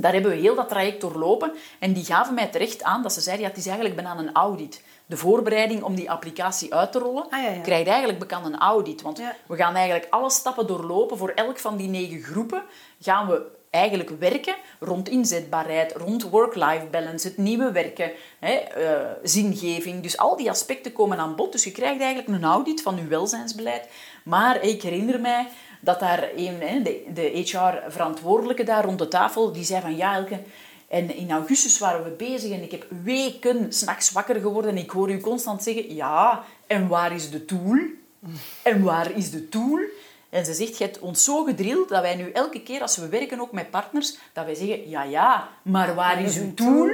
daar 0.00 0.12
hebben 0.12 0.30
we 0.30 0.36
heel 0.36 0.54
dat 0.54 0.68
traject 0.68 1.00
doorlopen. 1.00 1.52
En 1.78 1.92
die 1.92 2.04
gaven 2.04 2.34
mij 2.34 2.46
terecht 2.46 2.82
aan 2.82 3.02
dat 3.02 3.12
ze 3.12 3.20
zeiden, 3.20 3.44
ja, 3.44 3.50
het 3.50 3.58
is 3.60 3.66
eigenlijk 3.66 3.96
bijna 3.96 4.18
een 4.18 4.32
audit. 4.32 4.82
De 5.06 5.16
voorbereiding 5.16 5.82
om 5.82 5.94
die 5.94 6.10
applicatie 6.10 6.74
uit 6.74 6.92
te 6.92 6.98
rollen, 6.98 7.26
Ah, 7.30 7.42
ja, 7.42 7.48
ja. 7.50 7.60
krijgt 7.60 7.88
eigenlijk 7.88 8.18
bekend 8.18 8.44
een 8.46 8.58
audit. 8.58 9.02
Want 9.02 9.18
Ja. 9.18 9.36
we 9.46 9.56
gaan 9.56 9.74
eigenlijk 9.74 10.06
alle 10.10 10.30
stappen 10.30 10.66
doorlopen. 10.66 11.18
Voor 11.18 11.30
elk 11.34 11.58
van 11.58 11.76
die 11.76 11.88
negen 11.88 12.20
groepen 12.22 12.62
gaan 13.00 13.26
we 13.26 13.42
eigenlijk 13.70 14.10
werken 14.18 14.54
rond 14.80 15.08
inzetbaarheid, 15.08 15.92
rond 15.96 16.22
work-life 16.30 16.86
balance, 16.90 17.28
het 17.28 17.36
nieuwe 17.36 17.72
werken, 17.72 18.10
hè, 18.40 18.52
eh, 18.54 19.06
zingeving. 19.22 20.02
Dus 20.02 20.18
al 20.18 20.36
die 20.36 20.50
aspecten 20.50 20.92
komen 20.92 21.18
aan 21.18 21.36
bod. 21.36 21.52
Dus 21.52 21.64
je 21.64 21.72
krijgt 21.72 22.00
eigenlijk 22.00 22.28
een 22.28 22.44
audit 22.44 22.82
van 22.82 22.96
je 22.96 23.06
welzijnsbeleid. 23.06 23.88
Maar 24.24 24.62
ik 24.62 24.82
herinner 24.82 25.20
mij 25.20 25.48
dat 25.80 26.00
daar 26.00 26.28
een, 26.36 26.82
de 27.14 27.22
HR-verantwoordelijke 27.22 28.64
daar 28.64 28.84
rond 28.84 28.98
de 28.98 29.08
tafel, 29.08 29.52
die 29.52 29.64
zei 29.64 29.80
van 29.80 29.96
ja 29.96 30.14
Elke, 30.14 30.40
en 30.88 31.16
in 31.16 31.30
augustus 31.30 31.78
waren 31.78 32.04
we 32.04 32.10
bezig 32.10 32.52
en 32.52 32.62
ik 32.62 32.70
heb 32.70 32.86
weken 33.02 33.72
s'nachts 33.72 34.12
wakker 34.12 34.40
geworden 34.40 34.70
en 34.70 34.76
ik 34.76 34.90
hoor 34.90 35.10
u 35.10 35.20
constant 35.20 35.62
zeggen 35.62 35.94
ja, 35.94 36.44
en 36.66 36.88
waar 36.88 37.14
is 37.14 37.30
de 37.30 37.44
tool? 37.44 37.78
En 38.62 38.82
waar 38.82 39.10
is 39.10 39.30
de 39.30 39.48
tool? 39.48 39.78
En 40.30 40.44
ze 40.44 40.54
zegt, 40.54 40.78
je 40.78 40.84
hebt 40.84 40.98
ons 40.98 41.24
zo 41.24 41.44
gedrild 41.44 41.88
dat 41.88 42.02
wij 42.02 42.16
nu 42.16 42.30
elke 42.30 42.62
keer 42.62 42.82
als 42.82 42.96
we 42.96 43.08
werken, 43.08 43.40
ook 43.40 43.52
met 43.52 43.70
partners, 43.70 44.16
dat 44.32 44.44
wij 44.44 44.54
zeggen, 44.54 44.88
ja, 44.88 45.02
ja, 45.02 45.48
maar 45.62 45.94
waar 45.94 46.22
is 46.22 46.38
uw 46.38 46.54
tool? 46.54 46.90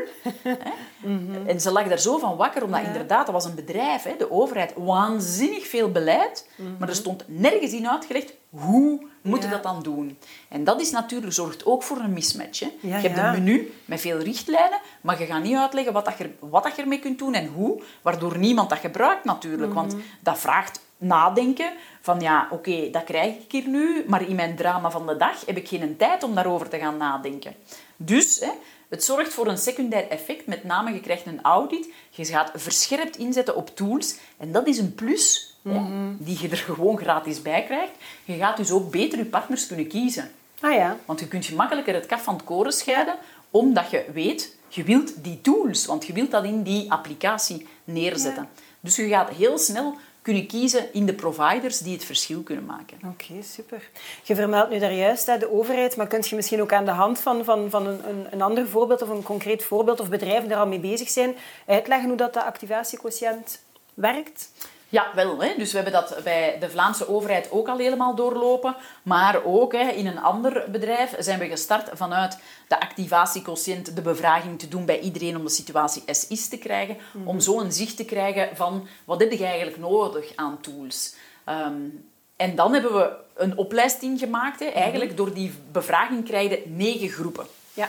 Mhm. 1.01 1.47
En 1.47 1.61
ze 1.61 1.71
lag 1.71 1.89
daar 1.89 1.99
zo 1.99 2.19
van 2.19 2.37
wakker, 2.37 2.65
omdat 2.65 2.83
inderdaad, 2.83 3.27
dat 3.27 3.35
was 3.35 3.45
een 3.45 3.55
bedrijf, 3.55 4.03
hè, 4.03 4.15
de 4.19 4.31
overheid, 4.31 4.73
waanzinnig 4.77 5.67
veel 5.67 5.93
beleid, 5.93 6.49
maar 6.57 6.89
er 6.89 6.95
mhm. 6.95 6.95
stond 6.95 7.25
nergens 7.27 7.73
in 7.73 7.89
uitgelegd 7.89 8.35
hoe 8.51 9.07
moeten 9.23 9.51
dat 9.51 9.63
dan 9.63 9.83
doen. 9.83 10.19
En 10.49 10.65
dat 10.65 10.81
is 10.81 10.91
natuurlijk, 10.91 11.33
zorgt 11.33 11.67
ook 11.67 11.83
voor 11.83 11.97
een 11.97 12.13
mismatch. 12.13 12.61
Hè. 12.61 12.71
je 12.81 12.89
hebt 12.89 13.19
een 13.19 13.31
menu 13.31 13.73
met 13.85 14.01
veel 14.01 14.19
richtlijnen, 14.19 14.81
maar 15.01 15.21
je 15.21 15.27
gaat 15.27 15.43
niet 15.43 15.57
uitleggen 15.57 15.93
wat, 15.93 16.05
dat 16.05 16.19
je, 16.19 16.31
wat 16.39 16.63
dat 16.63 16.77
je 16.77 16.83
ermee 16.83 16.99
kunt 16.99 17.19
doen 17.19 17.35
en 17.35 17.47
hoe, 17.47 17.83
waardoor 18.03 18.39
niemand 18.39 18.69
dat 18.69 18.79
gebruikt 18.79 19.25
natuurlijk. 19.25 19.75
Want 19.75 19.93
mhm. 19.93 20.03
dat 20.21 20.39
vraagt 20.39 20.81
nadenken 20.97 21.73
van 22.01 22.21
ja, 22.21 22.49
oké, 22.51 22.91
dat 22.91 23.05
krijg 23.05 23.35
ik 23.35 23.53
hier 23.53 23.69
nu, 23.69 24.05
maar 24.07 24.29
in 24.29 24.37
mijn 24.37 24.57
drama 24.57 24.91
van 24.91 25.07
de 25.07 25.17
dag 25.17 25.47
heb 25.47 25.57
ik 25.57 25.69
geen 25.69 25.97
tijd 25.97 26.23
om 26.23 26.35
daarover 26.35 26.69
te 26.69 26.79
gaan 26.79 26.97
nadenken. 26.97 27.55
Dus 27.97 28.41
hè, 28.41 28.51
het 28.89 29.05
zorgt 29.05 29.33
voor 29.33 29.47
een 29.47 29.59
secundair 29.59 30.09
effect, 30.09 30.47
met 30.47 30.65
name 30.65 30.93
je 30.93 31.01
krijgt 31.01 31.27
een 31.27 31.43
audit, 31.43 31.89
je 32.11 32.25
gaat 32.25 32.51
verscherpt 32.55 33.17
inzetten 33.17 33.57
op 33.57 33.77
tools 33.77 34.17
en 34.37 34.53
dat 34.53 34.67
is 34.67 34.79
een 34.79 34.95
plus 34.95 35.57
mhm. 35.63 36.15
die 36.19 36.39
je 36.41 36.49
er 36.49 36.57
gewoon 36.57 36.99
gratis 36.99 37.43
bij 37.43 37.65
krijgt. 37.65 37.93
Je 38.25 38.37
gaat 38.37 38.57
dus 38.57 38.71
ook 38.71 38.91
beter 38.91 39.19
je 39.19 39.25
partners 39.25 39.67
kunnen 39.67 39.89
kiezen. 39.89 40.31
Ah, 40.61 40.75
ja. 40.75 40.97
Want 41.05 41.21
je 41.21 41.29
kunt 41.29 41.45
gemakkelijker 41.45 41.95
het 41.95 42.07
kaf 42.07 42.23
van 42.23 42.35
het 42.35 42.45
koren 42.45 42.73
scheiden, 42.73 43.15
omdat 43.51 43.91
je 43.91 44.05
weet, 44.13 44.57
je 44.69 44.83
wilt 44.83 45.25
die 45.25 45.41
tools, 45.41 45.87
want 45.87 46.07
je 46.07 46.13
wilt 46.13 46.31
dat 46.31 46.45
in 46.45 46.63
die 46.63 46.93
applicatie 46.93 47.67
neerzetten. 47.85 48.49
Dus 48.81 48.97
je 48.97 49.09
gaat 49.09 49.29
heel 49.29 49.59
snel 49.59 49.97
kunnen 50.27 50.47
kiezen 50.47 50.93
in 50.93 51.07
de 51.07 51.15
providers 51.15 51.79
die 51.79 51.93
het 51.93 52.05
verschil 52.05 52.43
kunnen 52.43 52.65
maken. 52.65 52.99
Oké, 53.05 53.43
super. 53.43 53.91
Je 54.23 54.35
vermeldt 54.35 54.71
nu 54.71 54.79
daar 54.79 54.93
juist 54.93 55.27
de 55.27 55.53
overheid, 55.53 55.97
maar 55.97 56.07
kunt 56.07 56.29
je 56.29 56.37
misschien 56.37 56.61
ook 56.61 56.73
aan 56.73 56.85
de 56.85 56.91
hand 56.91 57.21
van, 57.21 57.45
van, 57.45 57.71
van 57.71 57.87
een, 57.87 58.27
een 58.31 58.43
ander 58.43 58.69
voorbeeld 58.69 59.03
of 59.03 59.09
een 59.09 59.23
concreet 59.23 59.65
voorbeeld 59.65 60.01
of 60.01 60.09
bedrijven 60.09 60.51
er 60.51 60.57
al 60.57 60.67
mee 60.67 60.79
bezig 60.79 61.09
zijn, 61.09 61.35
uitleggen 61.67 62.09
hoe 62.09 62.17
dat 62.17 62.35
de 62.35 62.43
activatiequotient 62.43 63.63
werkt? 63.95 64.51
Ja, 64.89 65.11
wel. 65.15 65.43
Hè. 65.43 65.55
Dus 65.57 65.73
we 65.73 65.79
hebben 65.79 66.01
dat 66.01 66.17
bij 66.25 66.57
de 66.61 66.71
Vlaamse 66.71 67.09
overheid 67.09 67.51
ook 67.51 67.69
al 67.69 67.79
helemaal 67.79 68.15
doorlopen. 68.15 68.77
Maar 69.03 69.45
ook 69.45 69.73
hè, 69.73 69.89
in 69.89 70.07
een 70.07 70.19
ander 70.19 70.65
bedrijf 70.71 71.15
zijn 71.19 71.39
we 71.39 71.49
gestart 71.49 71.91
vanuit 71.93 72.39
de 72.69 72.81
activatiequotient, 72.81 73.97
de 73.97 74.03
bevraging 74.03 74.59
te 74.59 74.69
doen 74.69 74.85
bij 74.85 74.99
iedereen 74.99 75.37
om 75.37 75.45
de 75.45 75.51
situatie 75.51 76.03
SIS 76.07 76.49
te 76.49 76.59
krijgen. 76.59 76.97
Mhm. 77.13 77.29
Om 77.29 77.41
zo 77.41 77.61
een 77.61 77.73
zicht 77.73 77.97
te 77.97 78.05
krijgen 78.05 78.57
van 78.57 78.89
wat 79.05 79.21
heb 79.21 79.33
je 79.33 79.45
eigenlijk 79.45 79.79
nodig 79.79 80.33
aan 80.35 80.61
tools. 80.61 81.15
Um, 81.49 82.09
en 82.37 82.55
dan 82.55 82.73
hebben 82.73 82.95
we 82.95 83.17
een 83.35 83.57
opleiding 83.57 84.19
gemaakt. 84.19 84.61
Hè. 84.61 84.67
Eigenlijk 84.67 85.11
mhm. 85.11 85.17
door 85.17 85.35
die 85.35 85.53
bevraging 85.73 86.25
krijg 86.25 86.51
je 86.51 86.63
negen 86.67 87.09
groepen. 87.09 87.47
Ja. 87.75 87.89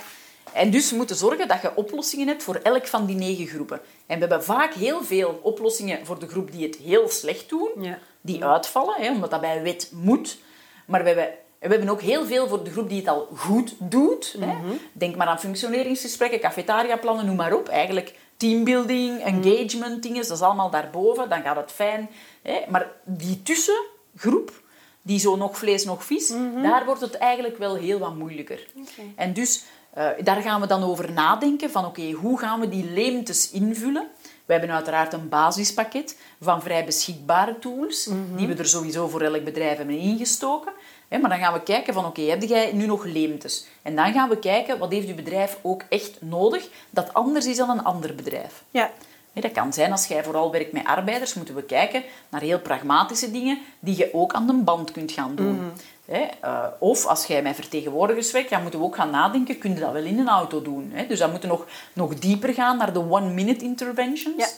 En 0.57 0.71
dus 0.71 0.89
we 0.89 0.95
moeten 0.95 1.15
zorgen 1.15 1.47
dat 1.47 1.61
je 1.61 1.75
oplossingen 1.75 2.27
hebt 2.27 2.43
voor 2.43 2.59
elk 2.63 2.87
van 2.87 3.05
die 3.05 3.15
negen 3.15 3.47
groepen. 3.47 3.79
En 4.05 4.19
we 4.19 4.19
hebben 4.19 4.43
vaak 4.43 4.73
heel 4.73 5.03
veel 5.03 5.39
oplossingen 5.43 6.05
voor 6.05 6.19
de 6.19 6.27
groep 6.27 6.51
die 6.51 6.65
het 6.67 6.75
heel 6.75 7.09
slecht 7.09 7.49
doen, 7.49 7.69
ja. 7.79 7.99
die 8.21 8.45
uitvallen, 8.45 8.95
hè, 9.01 9.11
omdat 9.11 9.31
dat 9.31 9.41
bij 9.41 9.61
wet 9.61 9.91
moet. 9.93 10.37
Maar 10.85 11.01
we 11.01 11.07
hebben, 11.07 11.29
we 11.59 11.67
hebben 11.67 11.89
ook 11.89 12.01
heel 12.01 12.25
veel 12.25 12.47
voor 12.47 12.63
de 12.63 12.71
groep 12.71 12.89
die 12.89 12.99
het 12.99 13.07
al 13.07 13.27
goed 13.35 13.75
doet. 13.77 14.35
hè. 14.39 14.45
Mhm. 14.45 14.73
Denk 14.93 15.15
maar 15.15 15.27
aan 15.27 15.39
functioneringsgesprekken, 15.39 16.39
cafetariaplannen, 16.39 17.25
noem 17.25 17.35
maar 17.35 17.53
op. 17.53 17.67
Eigenlijk 17.67 18.15
teambuilding, 18.37 19.23
engagement, 19.23 20.03
dingen, 20.03 20.21
dat 20.21 20.37
is 20.37 20.41
allemaal 20.41 20.69
daarboven. 20.69 21.29
Dan 21.29 21.41
gaat 21.41 21.55
het 21.55 21.71
fijn. 21.71 22.09
Hè. 22.41 22.59
Maar 22.69 22.91
die 23.03 23.43
tussengroep, 23.43 24.61
die 25.01 25.19
zo 25.19 25.35
nog 25.35 25.57
vlees, 25.57 25.85
nog 25.85 26.03
vis, 26.05 26.29
mhm. 26.29 26.61
daar 26.61 26.85
wordt 26.85 27.01
het 27.01 27.17
eigenlijk 27.17 27.57
wel 27.57 27.75
heel 27.75 27.99
wat 27.99 28.15
moeilijker. 28.15 28.67
En 29.15 29.33
dus 29.33 29.63
uh, 29.97 30.07
daar 30.23 30.41
gaan 30.41 30.61
we 30.61 30.67
dan 30.67 30.83
over 30.83 31.11
nadenken 31.11 31.71
van 31.71 31.85
oké, 31.85 32.11
hoe 32.11 32.39
gaan 32.39 32.59
we 32.59 32.69
die 32.69 32.91
leemtes 32.91 33.51
invullen? 33.51 34.07
We 34.45 34.53
hebben 34.53 34.71
uiteraard 34.71 35.13
een 35.13 35.29
basispakket 35.29 36.17
van 36.41 36.61
vrij 36.61 36.85
beschikbare 36.85 37.59
tools, 37.59 38.05
mhm. 38.05 38.35
die 38.35 38.47
we 38.47 38.53
er 38.53 38.67
sowieso 38.67 39.07
voor 39.07 39.21
elk 39.21 39.43
bedrijf 39.43 39.77
hebben 39.77 39.97
ingestoken. 39.97 40.73
Maar 41.09 41.29
dan 41.29 41.39
gaan 41.39 41.53
we 41.53 41.63
kijken 41.63 41.93
van 41.93 42.05
oké, 42.05 42.21
heb 42.21 42.43
jij 42.43 42.71
nu 42.73 42.85
nog 42.85 43.03
leemtes? 43.03 43.65
En 43.81 43.95
dan 43.95 44.13
gaan 44.13 44.29
we 44.29 44.39
kijken 44.39 44.77
wat 44.77 44.91
heeft 44.91 45.07
je 45.07 45.13
bedrijf 45.13 45.57
ook 45.61 45.83
echt 45.89 46.21
nodig 46.21 46.67
dat 46.89 47.13
anders 47.13 47.45
is 47.45 47.57
dan 47.57 47.69
een 47.69 47.83
ander 47.83 48.15
bedrijf. 48.15 48.63
Ja. 48.71 48.91
Dat 49.33 49.51
kan 49.51 49.73
zijn 49.73 49.91
als 49.91 50.07
jij 50.07 50.23
vooral 50.23 50.51
werkt 50.51 50.71
met 50.71 50.85
arbeiders, 50.85 51.33
moeten 51.33 51.55
we 51.55 51.63
kijken 51.63 52.03
naar 52.29 52.41
heel 52.41 52.59
pragmatische 52.59 53.31
dingen 53.31 53.59
die 53.79 53.97
je 53.97 54.13
ook 54.13 54.33
aan 54.33 54.47
de 54.47 54.53
band 54.53 54.91
kunt 54.91 55.11
gaan 55.11 55.35
doen. 55.35 55.71
Mhm. 56.07 56.21
Eh, 56.41 56.65
of 56.79 57.05
als 57.05 57.25
jij 57.25 57.41
met 57.41 57.55
vertegenwoordigers 57.55 58.31
werkt, 58.31 58.49
dan 58.49 58.61
moeten 58.61 58.79
we 58.79 58.85
ook 58.85 58.95
gaan 58.95 59.09
nadenken, 59.09 59.57
kun 59.57 59.73
je 59.73 59.79
dat 59.79 59.91
wel 59.91 60.03
in 60.03 60.19
een 60.19 60.29
auto 60.29 60.61
doen? 60.61 60.93
Dus 61.07 61.19
dan 61.19 61.31
moeten 61.31 61.49
we 61.49 61.55
nog, 61.55 61.67
nog 61.93 62.19
dieper 62.19 62.53
gaan 62.53 62.77
naar 62.77 62.93
de 62.93 63.09
one-minute 63.09 63.65
interventions. 63.65 64.55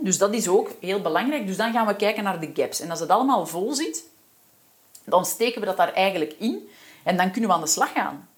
Dus 0.00 0.18
dat 0.18 0.34
is 0.34 0.48
ook 0.48 0.70
heel 0.80 1.00
belangrijk. 1.00 1.46
Dus 1.46 1.56
dan 1.56 1.72
gaan 1.72 1.86
we 1.86 1.96
kijken 1.96 2.24
naar 2.24 2.40
de 2.40 2.50
gaps. 2.54 2.80
En 2.80 2.90
als 2.90 3.00
het 3.00 3.08
allemaal 3.08 3.46
vol 3.46 3.72
zit, 3.72 4.04
dan 5.04 5.24
steken 5.24 5.60
we 5.60 5.66
dat 5.66 5.76
daar 5.76 5.92
eigenlijk 5.92 6.34
in 6.38 6.68
en 7.02 7.16
dan 7.16 7.30
kunnen 7.30 7.50
we 7.50 7.56
aan 7.56 7.62
de 7.62 7.68
slag 7.68 7.92
gaan. 7.92 8.28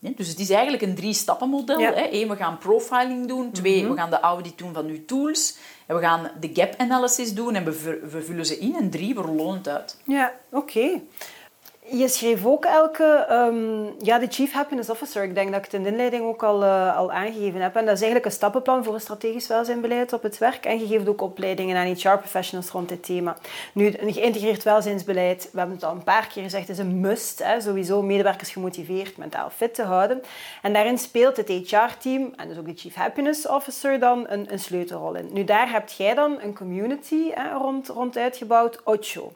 Dus 0.00 0.28
het 0.28 0.38
is 0.38 0.50
eigenlijk 0.50 0.82
een 0.82 0.94
drie-stappen-model. 0.94 1.80
Eén, 2.10 2.28
we 2.28 2.36
gaan 2.36 2.58
profiling 2.58 3.28
doen. 3.28 3.52
Twee, 3.52 3.82
mhm. 3.82 3.90
we 3.90 3.96
gaan 3.96 4.10
de 4.10 4.20
audit 4.20 4.58
doen 4.58 4.74
van 4.74 4.86
uw 4.86 5.04
tools. 5.04 5.56
En 5.86 5.96
we 5.96 6.02
gaan 6.02 6.30
de 6.40 6.50
gap-analysis 6.52 7.34
doen 7.34 7.54
en 7.54 7.64
we, 7.64 8.22
vullen 8.24 8.46
ze 8.46 8.58
in. 8.58 8.76
En 8.76 8.90
drie, 8.90 9.14
we 9.14 9.20
rollen 9.20 9.56
het 9.56 9.68
uit. 9.68 9.96
Ja, 10.04 10.32
oké. 10.50 11.00
Je 11.90 12.08
schreef 12.08 12.46
ook 12.46 12.64
elke, 12.64 13.26
um, 13.30 13.94
ja, 14.02 14.18
de 14.18 14.26
Chief 14.28 14.52
Happiness 14.52 14.90
Officer. 14.90 15.22
Ik 15.22 15.34
denk 15.34 15.48
dat 15.48 15.58
ik 15.58 15.64
het 15.64 15.74
in 15.74 15.82
de 15.82 15.88
inleiding 15.88 16.22
ook 16.22 16.42
al, 16.42 16.62
uh, 16.62 16.96
al 16.96 17.12
aangegeven 17.12 17.60
heb. 17.60 17.76
En 17.76 17.84
dat 17.84 17.94
is 17.94 18.00
eigenlijk 18.00 18.24
een 18.24 18.36
stappenplan 18.36 18.84
voor 18.84 18.94
een 18.94 19.00
strategisch 19.00 19.46
welzijnbeleid 19.46 20.12
op 20.12 20.22
het 20.22 20.38
werk. 20.38 20.64
En 20.64 20.78
je 20.78 20.86
geeft 20.86 21.08
ook 21.08 21.20
opleidingen 21.20 21.76
aan 21.76 21.86
HR-professionals 21.86 22.70
rond 22.70 22.88
dit 22.88 23.04
thema. 23.04 23.36
Nu, 23.72 23.94
een 23.98 24.12
geïntegreerd 24.12 24.62
welzijnsbeleid, 24.62 25.48
we 25.52 25.58
hebben 25.58 25.76
het 25.76 25.84
al 25.84 25.92
een 25.92 26.02
paar 26.02 26.26
keer 26.26 26.42
gezegd, 26.42 26.68
is 26.68 26.78
een 26.78 27.00
must. 27.00 27.44
Hè, 27.44 27.60
sowieso 27.60 28.02
medewerkers 28.02 28.50
gemotiveerd, 28.50 29.16
mentaal 29.16 29.50
fit 29.50 29.74
te 29.74 29.82
houden. 29.82 30.22
En 30.62 30.72
daarin 30.72 30.98
speelt 30.98 31.36
het 31.36 31.48
HR-team, 31.48 32.32
en 32.36 32.48
dus 32.48 32.58
ook 32.58 32.66
de 32.66 32.74
Chief 32.76 32.94
Happiness 32.94 33.48
Officer, 33.48 33.98
dan 33.98 34.24
een, 34.28 34.52
een 34.52 34.58
sleutelrol 34.58 35.14
in. 35.14 35.28
Nu, 35.32 35.44
daar 35.44 35.70
hebt 35.70 35.96
jij 35.96 36.14
dan 36.14 36.40
een 36.40 36.54
community 36.54 37.30
hè, 37.34 37.52
rond, 37.52 37.88
rond 37.88 38.16
uitgebouwd, 38.16 38.80
Ocho. 38.84 39.32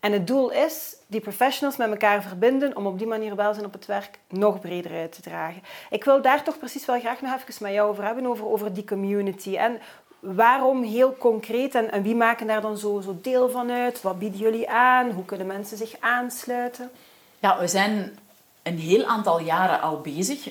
En 0.00 0.12
het 0.12 0.26
doel 0.26 0.50
is 0.50 0.96
die 1.10 1.20
professionals 1.20 1.76
met 1.76 1.90
elkaar 1.90 2.22
verbinden 2.22 2.76
om 2.76 2.86
op 2.86 2.98
die 2.98 3.06
manier 3.06 3.36
welzijn 3.36 3.66
op 3.66 3.72
het 3.72 3.86
werk 3.86 4.18
nog 4.28 4.60
breder 4.60 4.92
uit 4.92 5.12
te 5.12 5.22
dragen. 5.22 5.62
Ik 5.90 6.04
wil 6.04 6.22
daar 6.22 6.44
toch 6.44 6.58
precies 6.58 6.86
wel 6.86 7.00
graag 7.00 7.20
nog 7.20 7.34
even 7.34 7.54
met 7.60 7.72
jou 7.72 7.90
over 7.90 8.04
hebben, 8.04 8.26
over, 8.26 8.46
over 8.46 8.74
die 8.74 8.84
community. 8.84 9.56
En 9.56 9.80
waarom 10.20 10.82
heel 10.82 11.16
concreet 11.16 11.74
en, 11.74 11.90
en 11.90 12.02
wie 12.02 12.14
maken 12.14 12.46
daar 12.46 12.60
dan 12.60 12.78
zo, 12.78 13.00
zo 13.00 13.18
deel 13.22 13.50
van 13.50 13.70
uit? 13.70 14.02
Wat 14.02 14.18
bieden 14.18 14.40
jullie 14.40 14.70
aan? 14.70 15.10
Hoe 15.10 15.24
kunnen 15.24 15.46
mensen 15.46 15.76
zich 15.76 15.94
aansluiten? 16.00 16.90
Ja, 17.38 17.58
we 17.58 17.68
zijn 17.68 18.18
een 18.62 18.78
heel 18.78 19.04
aantal 19.04 19.40
jaren 19.40 19.80
al 19.80 20.00
bezig 20.00 20.50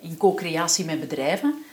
in 0.00 0.16
co-creatie 0.18 0.84
met 0.84 1.00
bedrijven. 1.00 1.64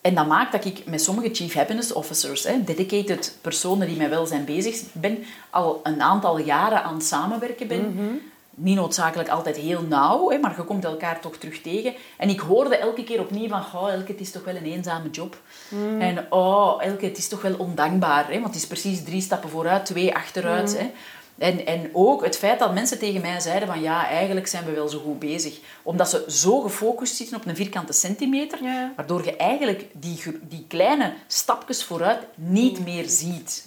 En 0.00 0.14
dat 0.14 0.26
maakt 0.26 0.52
dat 0.52 0.64
ik 0.64 0.86
met 0.86 1.02
sommige 1.02 1.34
Chief 1.34 1.54
Happiness 1.54 1.92
Officers, 1.92 2.44
hè, 2.44 2.64
dedicated 2.64 3.36
personen 3.40 3.86
die 3.86 3.96
met 3.96 4.08
welzijn 4.08 4.44
bezig 4.44 4.80
ben, 4.92 5.24
al 5.50 5.80
een 5.82 6.02
aantal 6.02 6.38
jaren 6.38 6.82
aan 6.82 6.94
het 6.94 7.04
samenwerken 7.04 7.66
ben. 7.68 7.94
Mhm. 7.94 8.14
Niet 8.54 8.76
noodzakelijk 8.76 9.28
altijd 9.28 9.56
heel 9.56 9.82
nauw, 9.82 10.30
hè, 10.30 10.38
maar 10.38 10.54
je 10.56 10.64
komt 10.64 10.84
elkaar 10.84 11.20
toch 11.20 11.36
terug 11.36 11.60
tegen. 11.60 11.94
En 12.16 12.28
ik 12.28 12.40
hoorde 12.40 12.76
elke 12.76 13.04
keer 13.04 13.20
opnieuw 13.20 13.48
van, 13.48 13.62
oh, 13.74 13.92
Elke, 13.92 14.12
het 14.12 14.20
is 14.20 14.30
toch 14.30 14.44
wel 14.44 14.56
een 14.56 14.64
eenzame 14.64 15.10
job. 15.10 15.36
Mhm. 15.68 16.00
En 16.00 16.26
oh, 16.30 16.84
Elke, 16.84 17.04
het 17.04 17.18
is 17.18 17.28
toch 17.28 17.42
wel 17.42 17.54
ondankbaar. 17.58 18.26
Hè, 18.26 18.40
want 18.40 18.46
het 18.46 18.62
is 18.62 18.66
precies 18.66 19.04
drie 19.04 19.20
stappen 19.20 19.50
vooruit, 19.50 19.86
twee 19.86 20.14
achteruit. 20.14 20.72
Mhm. 20.72 20.82
Hè. 20.82 20.90
En, 21.38 21.66
en 21.66 21.90
ook 21.92 22.24
het 22.24 22.36
feit 22.36 22.58
dat 22.58 22.74
mensen 22.74 22.98
tegen 22.98 23.20
mij 23.20 23.40
zeiden 23.40 23.68
van 23.68 23.80
ja, 23.80 24.08
eigenlijk 24.08 24.46
zijn 24.46 24.64
we 24.64 24.70
wel 24.70 24.88
zo 24.88 24.98
goed 24.98 25.18
bezig. 25.18 25.58
Omdat 25.82 26.10
ze 26.10 26.24
zo 26.28 26.60
gefocust 26.60 27.16
zitten 27.16 27.36
op 27.36 27.46
een 27.46 27.56
vierkante 27.56 27.92
centimeter, 27.92 28.58
waardoor 28.96 29.24
je 29.24 29.36
eigenlijk 29.36 29.86
die, 29.92 30.22
die 30.42 30.64
kleine 30.68 31.12
stapjes 31.26 31.84
vooruit 31.84 32.20
niet 32.34 32.84
meer 32.84 33.08
ziet. 33.08 33.66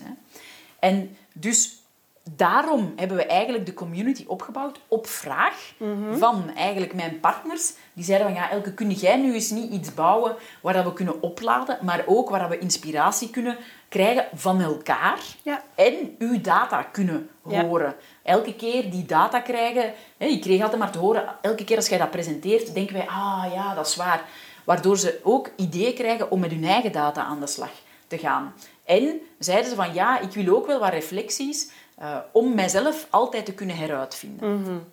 En 0.79 1.17
dus 1.33 1.82
daarom 2.31 2.93
hebben 2.95 3.17
we 3.17 3.25
eigenlijk 3.25 3.65
de 3.65 3.73
community 3.73 4.23
opgebouwd 4.27 4.79
op 4.87 5.07
vraag 5.07 5.73
van 6.11 6.51
eigenlijk 6.55 6.93
mijn 6.93 7.19
partners. 7.19 7.73
Die 7.93 8.03
zeiden 8.03 8.27
van, 8.27 8.35
ja, 8.35 8.49
Elke, 8.51 8.73
kun 8.73 8.91
jij 8.91 9.17
nu 9.17 9.33
eens 9.33 9.49
niet 9.49 9.71
iets 9.71 9.93
bouwen 9.93 10.35
waar 10.61 10.73
dat 10.73 10.83
we 10.85 10.93
kunnen 10.93 11.21
opladen, 11.21 11.77
maar 11.81 12.03
ook 12.05 12.29
waar 12.29 12.39
dat 12.39 12.49
we 12.49 12.57
inspiratie 12.57 13.29
kunnen 13.29 13.57
krijgen 13.89 14.25
van 14.33 14.61
elkaar 14.61 15.19
Ja. 15.41 15.63
en 15.75 16.15
uw 16.17 16.41
data 16.41 16.83
kunnen 16.83 17.29
Ja. 17.47 17.65
horen. 17.65 17.95
Elke 18.23 18.55
keer 18.55 18.91
die 18.91 19.05
data 19.05 19.39
krijgen, 19.39 19.93
hè, 20.17 20.25
ik 20.25 20.41
kreeg 20.41 20.61
altijd 20.61 20.79
maar 20.79 20.91
te 20.91 20.97
horen, 20.99 21.35
elke 21.41 21.63
keer 21.63 21.75
als 21.75 21.87
jij 21.87 21.97
dat 21.97 22.11
presenteert, 22.11 22.73
denken 22.73 22.95
wij, 22.95 23.07
ah 23.07 23.45
ja, 23.53 23.73
dat 23.73 23.87
is 23.87 23.95
waar. 23.95 24.23
Waardoor 24.63 24.97
ze 24.97 25.19
ook 25.23 25.49
ideeën 25.55 25.93
krijgen 25.93 26.31
om 26.31 26.39
met 26.39 26.51
hun 26.51 26.63
eigen 26.65 26.91
data 26.91 27.23
aan 27.23 27.39
de 27.39 27.47
slag 27.47 27.71
te 28.07 28.17
gaan. 28.17 28.53
En 28.85 29.19
zeiden 29.39 29.69
ze 29.69 29.75
van, 29.75 29.93
ja, 29.93 30.19
ik 30.19 30.31
wil 30.31 30.55
ook 30.55 30.67
wel 30.67 30.79
wat 30.79 30.89
reflecties 30.89 31.71
eh, 31.97 32.17
om 32.31 32.55
mijzelf 32.55 33.07
altijd 33.09 33.45
te 33.45 33.53
kunnen 33.53 33.75
heruitvinden. 33.75 34.83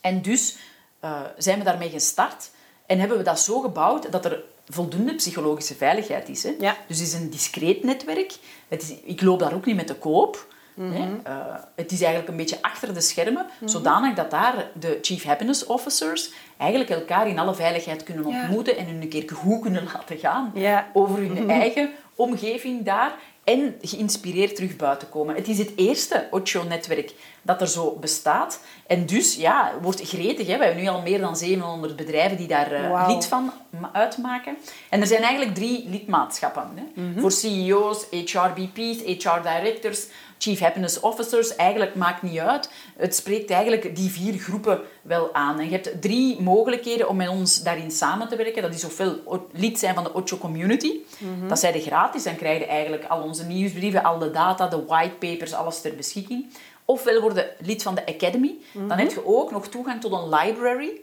En 0.00 0.22
dus 0.22 0.56
eh, 1.00 1.20
zijn 1.36 1.58
we 1.58 1.64
daarmee 1.64 1.90
gestart 1.90 2.50
en 2.86 2.98
hebben 2.98 3.18
we 3.18 3.24
dat 3.24 3.40
zo 3.40 3.60
gebouwd 3.60 4.12
dat 4.12 4.24
er 4.24 4.42
voldoende 4.68 5.14
psychologische 5.14 5.74
veiligheid 5.74 6.28
is. 6.28 6.42
Hè? 6.42 6.54
Ja. 6.58 6.76
Dus 6.86 6.98
het 6.98 7.06
is 7.08 7.14
een 7.14 7.30
discreet 7.30 7.84
netwerk. 7.84 8.32
Het 8.68 8.82
is, 8.82 8.94
ik 9.04 9.22
loop 9.22 9.38
daar 9.38 9.54
ook 9.54 9.64
niet 9.66 9.76
met 9.76 9.88
de 9.88 9.94
koop. 9.94 10.46
Hè? 10.80 11.20
Eh, 11.24 11.36
het 11.74 11.92
is 11.92 12.00
eigenlijk 12.00 12.30
een 12.30 12.36
beetje 12.36 12.62
achter 12.62 12.94
de 12.94 13.00
schermen, 13.00 13.46
zodanig 13.64 14.14
dat 14.14 14.30
daar 14.30 14.70
de 14.80 14.98
Chief 15.02 15.24
Happiness 15.24 15.66
Officers 15.66 16.32
eigenlijk 16.56 16.90
elkaar 16.90 17.28
in 17.28 17.38
alle 17.38 17.54
veiligheid 17.54 18.02
kunnen 18.02 18.28
Ja. 18.28 18.40
ontmoeten 18.40 18.76
en 18.76 18.86
hun 18.86 19.02
een 19.02 19.08
keer 19.08 19.30
goed 19.34 19.60
kunnen 19.60 19.84
laten 19.94 20.18
gaan 20.18 20.50
Ja. 20.54 20.90
over 20.92 21.18
hun 21.18 21.50
eigen 21.50 21.90
omgeving 22.14 22.84
daar 22.84 23.14
en 23.44 23.74
geïnspireerd 23.82 24.54
terug 24.56 24.76
buiten 24.76 25.08
komen. 25.08 25.34
Het 25.34 25.48
is 25.48 25.58
het 25.58 25.70
eerste 25.76 26.26
Ocho-netwerk 26.30 27.12
dat 27.42 27.60
er 27.60 27.68
zo 27.68 27.96
bestaat. 28.00 28.60
En 28.86 29.06
dus, 29.06 29.34
ja, 29.36 29.72
wordt 29.82 30.00
gretig. 30.08 30.46
Hè. 30.46 30.58
We 30.58 30.64
hebben 30.64 30.82
nu 30.82 30.88
al 30.88 31.02
meer 31.02 31.20
dan 31.20 31.36
700 31.36 31.96
bedrijven 31.96 32.36
die 32.36 32.46
daar 32.46 32.72
eh, 32.72 32.90
lid 33.08 33.26
van 33.26 33.52
ma- 33.70 33.90
uitmaken. 33.92 34.56
En 34.90 35.00
er 35.00 35.06
zijn 35.06 35.22
eigenlijk 35.22 35.54
drie 35.54 35.88
lidmaatschappen. 35.88 36.70
Hè. 36.74 37.02
Mhm. 37.02 37.20
Voor 37.20 37.32
CEO's, 37.32 38.06
HRBP's, 38.10 39.02
HR-directors, 39.24 40.06
Chief 40.38 40.60
Happiness 40.60 41.00
Officers. 41.00 41.56
Eigenlijk 41.56 41.94
maakt 41.94 42.22
niet 42.22 42.38
uit. 42.38 42.70
Het 42.96 43.14
spreekt 43.14 43.50
eigenlijk 43.50 43.96
die 43.96 44.10
vier 44.10 44.38
groepen 44.38 44.80
wel 45.02 45.34
aan. 45.34 45.58
En 45.58 45.64
je 45.64 45.70
hebt 45.70 46.02
drie 46.02 46.40
mogelijkheden 46.40 47.08
om 47.08 47.16
met 47.16 47.28
ons 47.28 47.62
daarin 47.62 47.90
samen 47.90 48.28
te 48.28 48.36
werken. 48.36 48.62
Dat 48.62 48.74
is 48.74 48.84
ofwel 48.84 49.16
lid 49.52 49.78
zijn 49.78 49.94
van 49.94 50.04
de 50.04 50.14
Ocho 50.14 50.36
Community. 50.36 50.92
Mhm. 51.18 51.48
Dat 51.48 51.58
zijn 51.58 51.72
de 51.72 51.80
gratis. 51.80 52.22
Dan 52.22 52.36
krijg 52.36 52.58
je 52.58 52.66
eigenlijk 52.66 53.04
al 53.04 53.22
onze 53.22 53.44
nieuwsbrieven, 53.44 54.02
al 54.02 54.18
de 54.18 54.30
data, 54.30 54.68
de 54.68 54.84
whitepapers, 54.84 55.54
alles 55.54 55.80
ter 55.80 55.96
beschikking. 55.96 56.52
Ofwel 56.84 57.20
worden 57.20 57.46
lid 57.58 57.82
van 57.82 57.94
de 57.94 58.06
Academy. 58.06 58.54
Mhm. 58.72 58.88
Dan 58.88 58.98
heb 58.98 59.10
je 59.10 59.26
ook 59.26 59.50
nog 59.50 59.68
toegang 59.68 60.00
tot 60.00 60.12
een 60.12 60.28
library. 60.28 61.00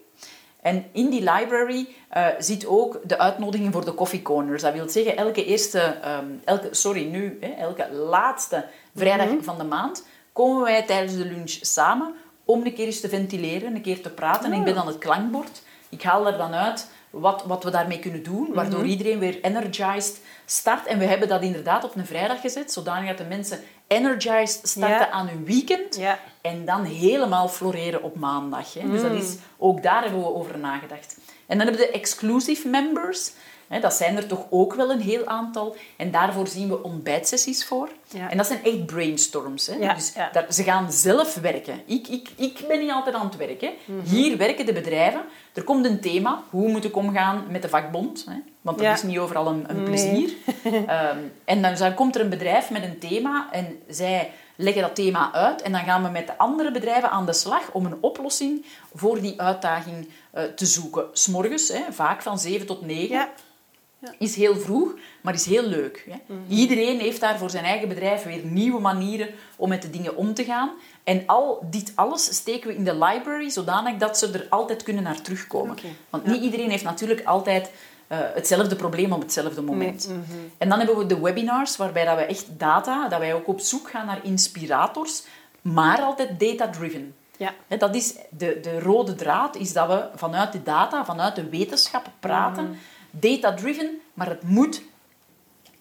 En 0.61 0.85
in 0.91 1.09
die 1.09 1.19
library 1.19 1.87
eh, 2.09 2.25
zit 2.37 2.65
ook 2.65 2.99
de 3.03 3.19
uitnodiging 3.19 3.73
voor 3.73 3.85
de 3.85 3.93
coffee 3.93 4.21
corners. 4.21 4.61
Dat 4.61 4.73
wil 4.73 4.89
zeggen, 4.89 5.17
elke 5.17 5.45
eerste, 5.45 5.79
ehm, 5.79 6.25
elke, 6.43 6.67
sorry, 6.71 7.05
nu, 7.05 7.37
hè, 7.39 7.47
elke 7.47 7.91
laatste 7.91 8.65
vrijdag 8.95 9.27
van 9.41 9.57
de 9.57 9.63
maand 9.63 10.05
komen 10.33 10.63
wij 10.63 10.83
tijdens 10.83 11.15
de 11.17 11.25
lunch 11.25 11.57
samen 11.61 12.13
om 12.45 12.65
een 12.65 12.73
keer 12.73 12.85
eens 12.85 12.99
te 12.99 13.09
ventileren, 13.09 13.75
een 13.75 13.81
keer 13.81 14.01
te 14.01 14.09
praten. 14.09 14.53
Ik 14.53 14.63
ben 14.63 14.75
dan 14.75 14.87
het 14.87 14.97
klankbord. 14.97 15.61
Ik 15.89 16.03
haal 16.03 16.27
er 16.27 16.37
dan 16.37 16.53
uit 16.53 16.87
wat, 17.11 17.43
wat 17.45 17.63
we 17.63 17.69
daarmee 17.71 17.99
kunnen 17.99 18.23
doen, 18.23 18.53
waardoor 18.53 18.85
iedereen 18.85 19.19
weer 19.19 19.41
energized 19.41 20.19
start. 20.45 20.85
En 20.85 20.99
we 20.99 21.05
hebben 21.05 21.27
dat 21.27 21.41
inderdaad 21.41 21.83
op 21.83 21.95
een 21.95 22.05
vrijdag 22.05 22.41
gezet, 22.41 22.71
zodanig 22.71 23.07
dat 23.07 23.17
de 23.17 23.23
mensen 23.23 23.59
energized 23.87 24.67
starten 24.67 24.97
Ja. 24.97 25.09
aan 25.09 25.27
hun 25.27 25.45
weekend. 25.45 25.95
Ja. 25.97 26.19
En 26.41 26.65
dan 26.65 26.83
helemaal 26.83 27.47
floreren 27.47 28.03
op 28.03 28.15
maandag. 28.15 28.73
Hè. 28.73 28.89
Dus 28.89 29.01
dat 29.01 29.11
is, 29.11 29.35
ook 29.57 29.83
daar 29.83 30.01
hebben 30.01 30.19
we 30.19 30.33
over 30.33 30.57
nagedacht. 30.59 31.17
En 31.47 31.57
dan 31.57 31.67
hebben 31.67 31.85
we 31.85 31.91
de 31.91 31.99
exclusive 31.99 32.67
members. 32.67 33.31
Dat 33.79 33.93
zijn 33.93 34.17
er 34.17 34.27
toch 34.27 34.45
ook 34.49 34.73
wel 34.73 34.91
een 34.91 35.01
heel 35.01 35.25
aantal. 35.25 35.75
En 35.97 36.11
daarvoor 36.11 36.47
zien 36.47 36.67
we 36.69 36.83
ontbijtsessies 36.83 37.65
voor. 37.65 37.89
Ja. 38.09 38.29
En 38.29 38.37
dat 38.37 38.45
zijn 38.47 38.63
echt 38.63 38.85
brainstorms. 38.85 39.67
Hè. 39.67 39.75
Ja, 39.75 39.93
Dus 39.93 40.11
ja. 40.15 40.29
daar- 40.31 40.53
ze 40.53 40.63
gaan 40.63 40.91
zelf 40.91 41.35
werken. 41.35 41.81
Ik, 41.85 42.07
ik, 42.07 42.29
ik 42.35 42.63
ben 42.67 42.79
niet 42.79 42.91
altijd 42.91 43.15
aan 43.15 43.25
het 43.25 43.35
werk. 43.37 43.61
Hè. 43.61 43.73
Mhm. 43.85 44.05
Hier 44.07 44.37
werken 44.37 44.65
de 44.65 44.73
bedrijven. 44.73 45.21
Er 45.53 45.63
komt 45.63 45.85
een 45.85 45.99
thema. 46.01 46.43
Hoe 46.49 46.69
moet 46.69 46.83
ik 46.85 46.95
omgaan 46.95 47.43
met 47.49 47.61
de 47.61 47.69
vakbond? 47.69 48.25
Hè. 48.29 48.35
Want 48.61 48.77
dat 48.79 48.95
is 48.95 49.03
niet 49.03 49.17
overal 49.17 49.47
een, 49.47 49.63
een 49.67 49.75
Nee. 49.75 49.83
plezier. 49.85 50.33
Ehm, 50.87 51.17
en 51.45 51.61
dan, 51.61 51.75
dan 51.75 51.93
komt 51.93 52.15
er 52.15 52.21
een 52.21 52.29
bedrijf 52.29 52.69
met 52.69 52.83
een 52.83 52.99
thema 52.99 53.47
en 53.51 53.79
zij 53.87 54.31
leggen 54.55 54.81
dat 54.81 54.95
thema 54.95 55.33
uit. 55.33 55.61
En 55.61 55.71
dan 55.71 55.81
gaan 55.83 56.03
we 56.03 56.09
met 56.09 56.27
de 56.27 56.37
andere 56.37 56.71
bedrijven 56.71 57.09
aan 57.11 57.25
de 57.25 57.33
slag 57.33 57.71
om 57.71 57.85
een 57.85 57.97
oplossing 58.01 58.65
voor 58.93 59.21
die 59.21 59.41
uitdaging 59.41 60.09
eh, 60.31 60.43
te 60.43 60.65
zoeken. 60.65 61.05
S'morgens, 61.13 61.67
hè, 61.67 61.81
vaak 61.89 62.21
van 62.21 62.39
7 62.39 62.65
tot 62.67 62.85
9. 62.85 63.27
Ja. 64.01 64.13
Is 64.17 64.35
heel 64.35 64.55
vroeg, 64.55 64.93
maar 65.21 65.33
is 65.33 65.45
heel 65.45 65.63
leuk. 65.63 66.07
Hè. 66.09 66.35
Iedereen 66.47 66.99
heeft 66.99 67.19
daar 67.19 67.37
voor 67.37 67.49
zijn 67.49 67.63
eigen 67.63 67.87
bedrijf 67.87 68.23
weer 68.23 68.45
nieuwe 68.45 68.79
manieren 68.79 69.27
om 69.55 69.69
met 69.69 69.81
de 69.81 69.89
dingen 69.89 70.15
om 70.15 70.33
te 70.33 70.43
gaan. 70.43 70.71
En 71.03 71.23
al 71.25 71.67
dit 71.69 71.91
alles 71.95 72.25
steken 72.35 72.67
we 72.67 72.75
in 72.75 72.83
de 72.83 72.93
library, 72.93 73.49
zodanig 73.49 73.97
dat 73.97 74.17
ze 74.17 74.31
er 74.31 74.47
altijd 74.49 74.83
kunnen 74.83 75.03
naar 75.03 75.21
terugkomen. 75.21 75.77
Want 76.09 76.25
niet 76.25 76.41
iedereen 76.41 76.69
heeft 76.69 76.83
natuurlijk 76.83 77.25
altijd 77.25 77.71
eh, 78.07 78.17
hetzelfde 78.33 78.75
probleem 78.75 79.11
op 79.11 79.21
hetzelfde 79.21 79.61
moment. 79.61 80.07
Mhm. 80.07 80.37
En 80.57 80.69
dan 80.69 80.77
hebben 80.77 80.97
we 80.97 81.05
de 81.05 81.19
webinars, 81.19 81.77
waarbij 81.77 82.05
dat 82.05 82.15
we 82.15 82.25
echt 82.25 82.45
data, 82.57 83.07
dat 83.07 83.19
wij 83.19 83.33
ook 83.33 83.47
op 83.47 83.59
zoek 83.59 83.89
gaan 83.89 84.05
naar 84.05 84.19
inspirators, 84.23 85.23
maar 85.61 86.01
altijd 86.01 86.39
data-driven. 86.39 87.15
Ja. 87.37 87.77
Dat 87.77 87.95
is 87.95 88.15
de, 88.29 88.59
de 88.61 88.79
rode 88.79 89.15
draad, 89.15 89.55
is 89.55 89.73
dat 89.73 89.87
we 89.87 90.09
vanuit 90.15 90.51
de 90.51 90.63
data, 90.63 91.05
vanuit 91.05 91.35
de 91.35 91.49
wetenschap 91.49 92.09
praten. 92.19 92.63
Mhm. 92.63 92.73
Data-driven, 93.11 93.99
maar 94.13 94.29
het 94.29 94.43
moet 94.43 94.81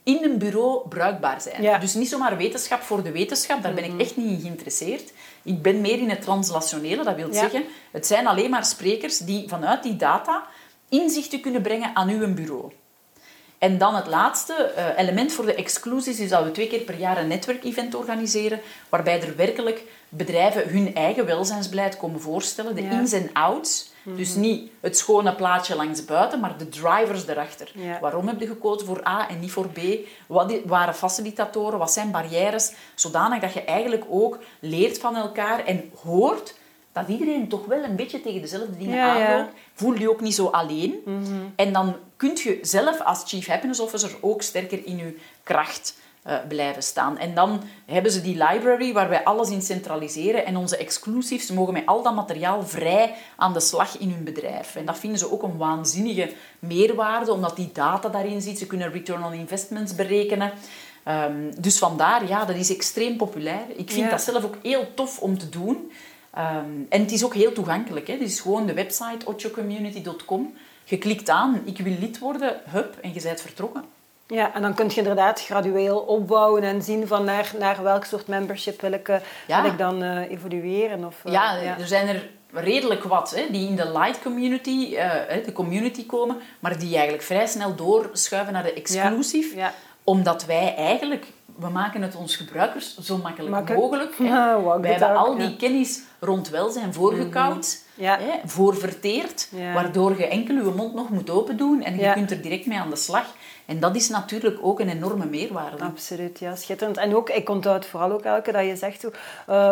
in 0.02 0.24
een 0.24 0.38
bureau 0.38 0.88
bruikbaar 0.88 1.40
zijn. 1.40 1.62
Ja. 1.62 1.78
Dus 1.78 1.94
niet 1.94 2.08
zomaar 2.08 2.36
wetenschap 2.36 2.80
voor 2.82 3.02
de 3.02 3.12
wetenschap, 3.12 3.62
daar 3.62 3.74
ben 3.74 3.84
ik 3.84 4.00
echt 4.00 4.16
niet 4.16 4.30
in 4.30 4.40
geïnteresseerd. 4.40 5.12
Ik 5.42 5.62
ben 5.62 5.80
meer 5.80 5.98
in 5.98 6.10
het 6.10 6.22
translationele, 6.22 7.04
dat 7.04 7.16
wil 7.16 7.32
Ja. 7.32 7.40
zeggen, 7.40 7.64
het 7.90 8.06
zijn 8.06 8.26
alleen 8.26 8.50
maar 8.50 8.64
sprekers 8.64 9.18
die 9.18 9.48
vanuit 9.48 9.82
die 9.82 9.96
data 9.96 10.46
inzichten 10.88 11.40
kunnen 11.40 11.62
brengen 11.62 11.96
aan 11.96 12.08
uw 12.08 12.34
bureau. 12.34 12.72
En 13.60 13.78
dan 13.78 13.94
het 13.94 14.06
laatste 14.06 14.54
eh, 14.54 14.98
element 14.98 15.32
voor 15.32 15.46
de 15.46 15.54
exclusies 15.54 16.20
is 16.20 16.28
dat 16.28 16.44
we 16.44 16.50
twee 16.50 16.66
keer 16.66 16.80
per 16.80 16.98
jaar 16.98 17.18
een 17.18 17.28
netwerkevent 17.28 17.94
organiseren, 17.94 18.60
waarbij 18.88 19.22
er 19.22 19.36
werkelijk 19.36 19.82
bedrijven 20.08 20.68
hun 20.68 20.94
eigen 20.94 21.26
welzijnsbeleid 21.26 21.96
komen 21.96 22.20
voorstellen, 22.20 22.74
de 22.74 22.82
Ja. 22.82 22.90
ins 22.90 23.12
en 23.12 23.30
outs. 23.32 23.88
Dus 24.04 24.34
niet 24.34 24.70
het 24.80 24.96
schone 24.98 25.34
plaatje 25.34 25.76
langs 25.76 26.04
buiten, 26.04 26.40
maar 26.40 26.58
de 26.58 26.68
drivers 26.68 27.26
erachter. 27.26 27.70
Ja. 27.74 28.00
Waarom 28.00 28.26
heb 28.26 28.40
je 28.40 28.46
gekozen 28.46 28.86
voor 28.86 29.06
A 29.06 29.28
en 29.28 29.40
niet 29.40 29.52
voor 29.52 29.68
B? 29.68 29.78
Wat 30.26 30.52
waren 30.64 30.94
facilitatoren? 30.94 31.78
Wat 31.78 31.92
zijn 31.92 32.10
barrières? 32.10 32.72
Zodanig 32.94 33.40
dat 33.40 33.52
je 33.52 33.64
eigenlijk 33.64 34.04
ook 34.10 34.38
leert 34.60 34.98
van 34.98 35.16
elkaar 35.16 35.64
en 35.64 35.90
hoort 36.02 36.54
dat 36.92 37.08
iedereen 37.08 37.48
toch 37.48 37.66
wel 37.66 37.84
een 37.84 37.96
beetje 37.96 38.20
tegen 38.20 38.40
dezelfde 38.40 38.76
dingen 38.78 38.96
Ja, 38.96 39.16
ja. 39.18 39.26
aanloopt. 39.32 39.52
Voel 39.74 39.94
je 39.94 40.10
ook 40.10 40.20
niet 40.20 40.34
zo 40.34 40.46
alleen. 40.46 40.94
En 41.56 41.72
dan 41.72 41.96
kun 42.16 42.30
je 42.42 42.58
zelf 42.62 43.00
als 43.00 43.22
Chief 43.26 43.46
Happiness 43.46 43.80
Officer 43.80 44.10
ook 44.20 44.42
sterker 44.42 44.86
in 44.86 44.96
je 44.96 45.16
kracht 45.42 45.98
eh, 46.22 46.34
blijven 46.48 46.82
staan. 46.82 47.18
En 47.18 47.34
dan 47.34 47.62
hebben 47.86 48.12
ze 48.12 48.20
die 48.20 48.44
library 48.44 48.92
waar 48.92 49.08
wij 49.08 49.24
alles 49.24 49.50
in 49.50 49.62
centraliseren 49.62 50.46
en 50.46 50.56
onze 50.56 50.76
exclusives 50.76 51.50
mogen 51.50 51.72
met 51.72 51.86
al 51.86 52.02
dat 52.02 52.14
materiaal 52.14 52.62
vrij 52.66 53.14
aan 53.36 53.52
de 53.52 53.60
slag 53.60 53.98
in 53.98 54.10
hun 54.10 54.24
bedrijf. 54.24 54.76
En 54.76 54.84
dat 54.84 54.98
vinden 54.98 55.18
ze 55.18 55.32
ook 55.32 55.42
een 55.42 55.56
waanzinnige 55.56 56.32
meerwaarde, 56.58 57.32
omdat 57.32 57.56
die 57.56 57.70
data 57.72 58.08
daarin 58.08 58.40
zit. 58.40 58.58
Ze 58.58 58.66
kunnen 58.66 58.92
return 58.92 59.24
on 59.24 59.32
investments 59.32 59.94
berekenen. 59.94 60.52
Ehm, 61.04 61.50
dus 61.58 61.78
vandaar, 61.78 62.28
ja, 62.28 62.44
dat 62.44 62.56
is 62.56 62.74
extreem 62.74 63.16
populair. 63.16 63.62
Ik 63.76 63.90
vind 63.90 64.04
Ja. 64.04 64.10
dat 64.10 64.22
zelf 64.22 64.44
ook 64.44 64.56
heel 64.62 64.86
tof 64.94 65.18
om 65.18 65.38
te 65.38 65.48
doen. 65.48 65.90
Ehm, 66.34 66.64
en 66.88 67.00
het 67.00 67.12
is 67.12 67.24
ook 67.24 67.34
heel 67.34 67.52
toegankelijk. 67.52 68.06
Hè. 68.06 68.12
Het 68.12 68.22
is 68.22 68.40
gewoon 68.40 68.66
de 68.66 68.74
website 68.74 69.26
ochocommunity.com. 69.26 70.54
Je 70.84 70.98
klikt 70.98 71.28
aan, 71.28 71.60
ik 71.64 71.78
wil 71.78 71.94
lid 72.00 72.18
worden, 72.18 72.60
hup, 72.68 72.96
en 73.02 73.14
je 73.14 73.20
bent 73.22 73.40
vertrokken. 73.40 73.84
Ja, 74.26 74.54
en 74.54 74.62
dan 74.62 74.74
kun 74.74 74.88
je 74.88 74.96
inderdaad 74.96 75.40
gradueel 75.40 75.98
opbouwen 75.98 76.62
en 76.62 76.82
zien 76.82 77.06
van 77.06 77.24
naar, 77.24 77.52
naar 77.58 77.82
welk 77.82 78.04
soort 78.04 78.26
membership 78.26 78.80
wil 78.80 78.92
ik, 78.92 79.08
Ja. 79.46 79.62
wil 79.62 79.70
ik 79.70 79.78
dan 79.78 80.02
eh, 80.02 80.30
evolueren. 80.30 81.04
Of, 81.04 81.24
eh, 81.24 81.32
Ja, 81.32 81.60
er 81.78 81.86
zijn 81.86 82.08
er 82.08 82.28
redelijk 82.52 83.04
wat 83.04 83.34
hè, 83.36 83.46
die 83.50 83.68
in 83.68 83.76
de 83.76 83.90
light 83.92 84.22
community, 84.22 84.94
eh, 84.96 85.44
de 85.44 85.52
community 85.52 86.06
komen, 86.06 86.36
maar 86.60 86.78
die 86.78 86.92
eigenlijk 86.92 87.22
vrij 87.22 87.46
snel 87.46 87.74
doorschuiven 87.74 88.52
naar 88.52 88.62
de 88.62 88.72
exclusive. 88.72 89.56
Ja. 89.56 89.74
Omdat 90.10 90.44
wij 90.44 90.74
eigenlijk, 90.76 91.26
we 91.56 91.68
maken 91.68 92.02
het 92.02 92.16
ons 92.16 92.36
gebruikers 92.36 92.98
zo 92.98 93.16
makkelijk, 93.16 93.74
mogelijk. 93.74 94.14
Ja, 94.18 94.62
wij 94.80 94.90
het 94.90 95.00
hebben 95.00 95.20
ook, 95.20 95.26
al 95.26 95.36
die 95.36 95.56
kennis 95.56 96.00
rond 96.20 96.48
welzijn 96.48 96.94
voorgekoud, 96.94 97.84
Ja. 97.94 98.18
hè, 98.18 98.48
voorverteerd, 98.48 99.48
waardoor 99.74 100.18
je 100.18 100.26
enkel 100.26 100.54
je 100.54 100.72
mond 100.76 100.94
nog 100.94 101.08
moet 101.10 101.30
open 101.30 101.56
doen 101.56 101.82
en 101.82 101.98
je 101.98 102.12
kunt 102.12 102.30
er 102.30 102.42
direct 102.42 102.66
mee 102.66 102.78
aan 102.78 102.90
de 102.90 102.96
slag. 102.96 103.24
En 103.70 103.80
dat 103.80 103.96
is 103.96 104.08
natuurlijk 104.08 104.58
ook 104.62 104.80
een 104.80 104.88
enorme 104.88 105.26
meerwaarde. 105.26 105.84
Absoluut, 105.84 106.38
ja, 106.38 106.56
schitterend. 106.56 106.96
En 106.96 107.14
ook, 107.14 107.30
ik 107.30 107.48
onthoud 107.48 107.86
vooral 107.86 108.12
ook 108.12 108.22
elke 108.22 108.52
dat 108.52 108.64
je 108.64 108.76
zegt, 108.76 109.04
uh, 109.04 109.10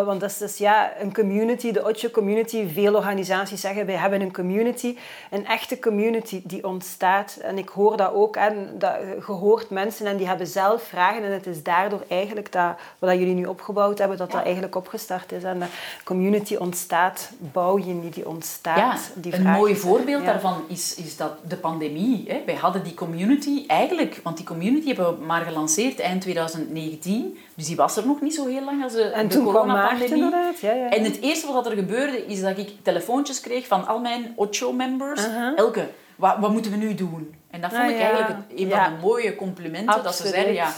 want 0.05 0.21
dat 0.21 0.31
is 0.31 0.39
dus 0.39 0.59
ja, 0.59 0.93
een 1.01 1.15
community, 1.15 1.73
de 1.73 1.85
Otje 1.85 2.11
community. 2.11 2.69
Veel 2.73 2.95
organisaties 2.95 3.61
zeggen, 3.61 3.87
wij 3.87 3.95
hebben 3.95 4.21
een 4.21 4.33
community. 4.33 4.97
Een 5.31 5.47
echte 5.47 5.79
community 5.79 6.43
die 6.45 6.67
ontstaat. 6.67 7.39
En 7.43 7.59
ik 7.59 7.69
hoor 7.69 7.97
dat 7.97 8.13
ook, 8.13 8.37
en 8.37 8.75
dat, 8.79 8.95
je 9.27 9.33
hoort 9.33 9.71
mensen 9.71 10.07
en 10.07 10.17
die 10.17 10.27
hebben 10.27 10.47
zelf 10.47 10.83
vragen. 10.83 11.23
En 11.23 11.33
het 11.33 11.47
is 11.47 11.63
daardoor 11.63 12.03
eigenlijk 12.09 12.53
dat, 12.53 12.77
wat 12.99 13.19
jullie 13.19 13.35
nu 13.35 13.45
opgebouwd 13.45 13.99
hebben, 13.99 14.19
dat 14.19 14.31
dat 14.31 14.43
eigenlijk 14.43 14.77
opgestart 14.77 15.33
is. 15.33 15.43
En 15.43 15.59
de 15.59 15.67
community 16.05 16.55
ontstaat, 16.55 17.31
bouw 17.39 17.79
je 17.79 17.85
niet, 17.85 18.15
die 18.15 18.29
ontstaat. 18.29 18.77
Ja, 18.77 19.21
die 19.21 19.35
een 19.35 19.43
mooi 19.43 19.77
voorbeeld 19.77 20.25
daarvan 20.25 20.65
is, 20.69 20.95
is 20.95 21.17
dat 21.17 21.33
de 21.49 21.57
pandemie. 21.57 22.25
Hè. 22.29 22.43
Wij 22.47 22.55
hadden 22.55 22.83
die 22.83 22.95
community 22.95 23.65
eigenlijk, 23.67 23.87
want 24.23 24.37
die 24.37 24.47
community 24.47 24.87
hebben 24.87 25.19
we 25.19 25.25
maar 25.25 25.43
gelanceerd 25.43 26.01
eind 26.01 26.21
2019. 26.21 27.39
Dus 27.55 27.67
die 27.67 27.77
was 27.77 27.97
er 27.97 28.07
nog 28.07 28.21
niet 28.21 28.35
zo 28.35 28.47
heel 28.47 28.65
lang 28.65 28.83
als 28.83 28.93
de, 28.93 29.03
en 29.03 29.29
de 29.29 29.43
coronapandemie. 29.43 30.31
Ja. 30.61 30.89
En 30.91 31.05
het 31.05 31.21
eerste 31.21 31.53
wat 31.53 31.67
er 31.67 31.73
gebeurde, 31.73 32.27
is 32.27 32.41
dat 32.41 32.59
ik 32.59 32.71
telefoontjes 32.83 33.41
kreeg 33.41 33.67
van 33.67 33.87
al 33.87 33.99
mijn 34.01 34.33
Ocho-members. 34.37 35.23
Elke, 35.57 35.89
wat, 36.17 36.37
wat 36.41 36.51
moeten 36.51 36.71
we 36.71 36.77
nu 36.77 36.95
doen? 36.95 37.35
En 37.51 37.61
dat 37.61 37.71
vond 37.71 37.83
Ah, 37.83 37.91
ik 37.91 37.99
eigenlijk 38.01 38.39
een 38.57 38.71
van 38.71 38.79
de 38.83 39.07
mooie 39.07 39.37
complimenten. 39.37 40.03
Dat 40.03 40.15
ze 40.17 40.29
zeiden, 40.29 40.55
ja, 40.55 40.73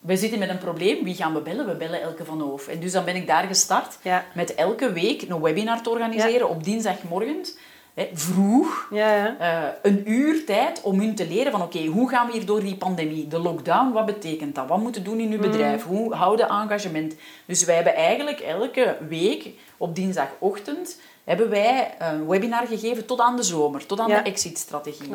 we 0.00 0.16
zitten 0.16 0.38
met 0.38 0.48
een 0.48 0.58
probleem, 0.58 1.04
wie 1.04 1.14
gaan 1.14 1.34
we 1.34 1.40
bellen? 1.40 1.66
We 1.66 1.74
bellen 1.74 2.02
Elke 2.02 2.24
van 2.24 2.40
Hoof. 2.40 2.68
En 2.68 2.80
dus 2.80 2.92
dan 2.92 3.04
ben 3.04 3.16
ik 3.16 3.26
daar 3.26 3.44
gestart 3.44 3.98
met 4.34 4.54
elke 4.54 4.92
week 4.92 5.22
een 5.22 5.40
webinar 5.40 5.82
te 5.82 5.90
organiseren 5.90 6.48
op 6.48 6.64
dinsdagmorgen. 6.64 7.44
Hè, 7.94 8.08
vroeg, 8.12 8.86
Ja, 8.90 9.14
ja. 9.14 9.36
eh, 9.38 9.68
een 9.92 10.10
uur 10.10 10.44
tijd 10.44 10.80
om 10.82 10.98
hun 11.00 11.14
te 11.14 11.26
leren 11.28 11.52
van 11.52 11.62
oké, 11.62 11.84
hoe 11.86 12.08
gaan 12.08 12.26
we 12.26 12.32
hier 12.32 12.46
door 12.46 12.60
die 12.60 12.76
pandemie? 12.76 13.28
De 13.28 13.38
lockdown, 13.38 13.92
wat 13.92 14.06
betekent 14.06 14.54
dat? 14.54 14.66
Wat 14.68 14.78
moeten 14.78 15.02
we 15.02 15.08
doen 15.08 15.18
in 15.20 15.32
uw 15.32 15.38
bedrijf? 15.40 15.84
Hoe 15.84 16.14
houden 16.14 16.48
engagement? 16.48 17.14
Dus 17.46 17.64
wij 17.64 17.74
hebben 17.74 17.94
eigenlijk 17.94 18.40
elke 18.40 18.96
week 19.08 19.48
op 19.76 19.94
dinsdagochtend 19.94 21.00
hebben 21.24 21.50
wij 21.50 21.94
een 21.98 22.26
webinar 22.26 22.66
gegeven 22.66 23.06
tot 23.06 23.20
aan 23.20 23.36
de 23.36 23.42
zomer, 23.42 23.86
tot 23.86 24.00
aan 24.00 24.08
Ja. 24.08 24.20
de 24.22 24.30
exit-strategie. 24.30 25.14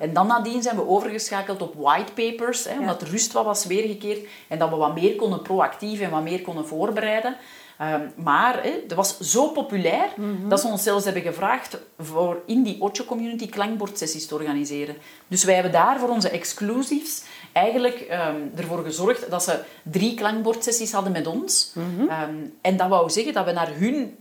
En 0.00 0.12
dan 0.12 0.26
nadien 0.26 0.62
zijn 0.62 0.76
we 0.76 0.88
overgeschakeld 0.88 1.62
op 1.62 1.74
whitepapers, 1.76 2.68
omdat 2.78 3.00
de 3.00 3.06
rust 3.06 3.32
wat 3.32 3.44
was 3.44 3.66
weergekeerd 3.66 4.26
en 4.48 4.58
dat 4.58 4.70
we 4.70 4.76
wat 4.76 4.94
meer 4.94 5.14
konden 5.16 5.42
proactief 5.42 6.00
en 6.00 6.10
wat 6.10 6.22
meer 6.22 6.42
konden 6.42 6.66
voorbereiden. 6.66 7.36
Ehm, 7.78 8.00
maar 8.16 8.62
hè, 8.62 8.72
dat 8.86 8.96
was 8.96 9.20
zo 9.20 9.48
populair 9.48 10.08
dat 10.48 10.60
ze 10.60 10.66
ons 10.66 10.82
zelfs 10.82 11.04
hebben 11.04 11.22
gevraagd 11.22 11.78
voor 11.98 12.42
in 12.46 12.62
die 12.62 12.80
Ocho-community 12.80 13.48
klankbordsessies 13.48 14.26
te 14.26 14.34
organiseren. 14.34 14.96
Dus 15.28 15.44
wij 15.44 15.54
hebben 15.54 15.72
daar 15.72 15.98
voor 15.98 16.08
onze 16.08 16.28
exclusives 16.30 17.22
eigenlijk 17.52 18.00
ehm, 18.00 18.36
ervoor 18.56 18.84
gezorgd 18.84 19.30
dat 19.30 19.42
ze 19.42 19.58
drie 19.82 20.14
klankbordsessies 20.14 20.92
hadden 20.92 21.12
met 21.12 21.26
ons. 21.26 21.72
Ehm, 22.08 22.34
en 22.60 22.76
dat 22.76 22.88
wou 22.88 23.10
zeggen 23.10 23.32
dat 23.32 23.44
we 23.44 23.52
naar 23.52 23.70
hun 23.74 24.16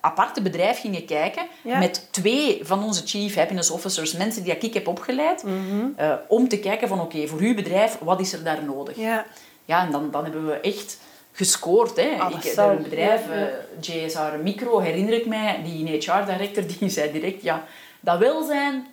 aparte 0.00 0.42
bedrijf 0.42 0.80
gingen 0.80 1.04
kijken 1.04 1.46
Ja. 1.62 1.78
met 1.78 2.08
twee 2.10 2.60
van 2.62 2.84
onze 2.84 3.06
Chief 3.06 3.34
Happiness 3.34 3.70
Officers, 3.70 4.12
mensen 4.16 4.42
die 4.42 4.58
ik 4.58 4.74
heb 4.74 4.86
opgeleid, 4.88 5.44
eh, 5.96 6.12
om 6.28 6.48
te 6.48 6.58
kijken 6.58 6.88
van 6.88 7.00
oké, 7.00 7.26
voor 7.26 7.38
uw 7.38 7.54
bedrijf, 7.54 7.98
wat 8.00 8.20
is 8.20 8.32
er 8.32 8.44
daar 8.44 8.64
nodig? 8.64 8.96
ja. 8.96 9.26
Ja, 9.64 9.84
en 9.86 9.92
dan, 9.92 10.10
dan 10.10 10.22
hebben 10.24 10.46
we 10.46 10.52
echt 10.52 10.98
gescoord. 11.36 11.96
Hè. 11.96 12.16
Ah, 12.18 12.44
ik, 12.44 12.56
een 12.56 12.82
bedrijf, 12.82 13.28
eh, 13.30 13.42
JSR 13.80 14.38
Micro, 14.42 14.78
herinner 14.78 15.14
ik 15.14 15.26
mij, 15.26 15.62
die 15.64 15.88
HR-director, 15.88 16.64
die 16.78 16.88
zei 16.88 17.12
direct, 17.12 17.42
ja, 17.42 17.64
dat 18.00 18.18
welzijn, 18.18 18.86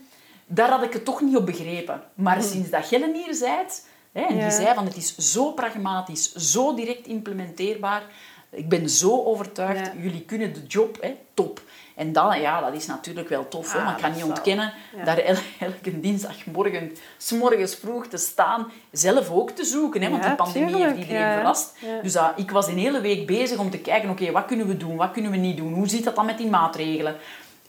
daar 0.46 0.70
had 0.70 0.84
ik 0.84 0.94
het 0.94 1.06
toch 1.06 1.22
niet 1.22 1.36
op 1.38 1.46
begrepen. 1.46 2.02
Maar 2.14 2.42
sinds 2.44 2.70
dat 2.70 2.86
Gellen 2.86 3.14
hier 3.14 3.34
zei, 3.34 3.56
hè, 4.12 4.22
en 4.22 4.34
Hm. 4.34 4.38
Ja. 4.38 4.42
die 4.48 4.52
zei 4.52 4.74
van, 4.76 4.86
het 4.86 4.96
is 4.96 5.16
zo 5.18 5.52
pragmatisch, 5.52 6.34
zo 6.36 6.74
direct 6.76 7.08
implementeerbaar, 7.08 8.04
ik 8.50 8.70
ben 8.70 8.90
zo 8.90 9.24
overtuigd, 9.24 9.86
Ja. 9.86 9.94
jullie 10.02 10.22
kunnen 10.22 10.54
de 10.54 10.64
job, 10.68 10.98
hè, 11.02 11.16
top. 11.34 11.62
En 11.96 12.14
dan, 12.14 12.42
ja, 12.42 12.62
dat 12.62 12.74
is 12.74 12.86
natuurlijk 12.86 13.30
wel 13.30 13.48
tof. 13.48 13.72
hè, 13.74 13.80
Ah, 13.80 13.86
maar 13.86 13.96
ik 13.96 14.02
kan 14.02 14.12
niet 14.14 14.24
ontkennen 14.24 14.74
ja. 14.98 15.04
daar 15.04 15.18
el- 15.18 15.36
elke 15.60 16.00
dinsdagmorgen, 16.00 16.96
s 17.18 17.32
morgens 17.32 17.76
vroeg 17.76 18.08
te 18.08 18.18
staan, 18.18 18.72
zelf 18.92 19.30
ook 19.32 19.50
te 19.52 19.64
zoeken. 19.64 20.02
Hè, 20.02 20.10
want 20.10 20.22
Ja, 20.24 20.28
die 20.28 20.38
pandemie 20.38 20.70
tuurlijk, 20.70 20.90
heeft 20.96 21.08
iedereen 21.08 21.28
ja. 21.28 21.34
verrast. 21.36 21.74
Dus 22.02 22.14
dat, 22.14 22.32
ik 22.36 22.52
was 22.52 22.68
een 22.68 22.78
hele 22.78 23.02
week 23.02 23.28
bezig 23.28 23.58
om 23.58 23.70
te 23.70 23.80
kijken, 23.80 24.10
oké, 24.10 24.32
wat 24.32 24.46
kunnen 24.46 24.68
we 24.68 24.78
doen, 24.78 24.96
wat 24.96 25.12
kunnen 25.12 25.32
we 25.32 25.38
niet 25.38 25.58
doen, 25.58 25.74
hoe 25.74 25.88
zit 25.90 26.04
dat 26.04 26.16
dan 26.16 26.26
met 26.26 26.38
die 26.38 26.48
maatregelen? 26.50 27.16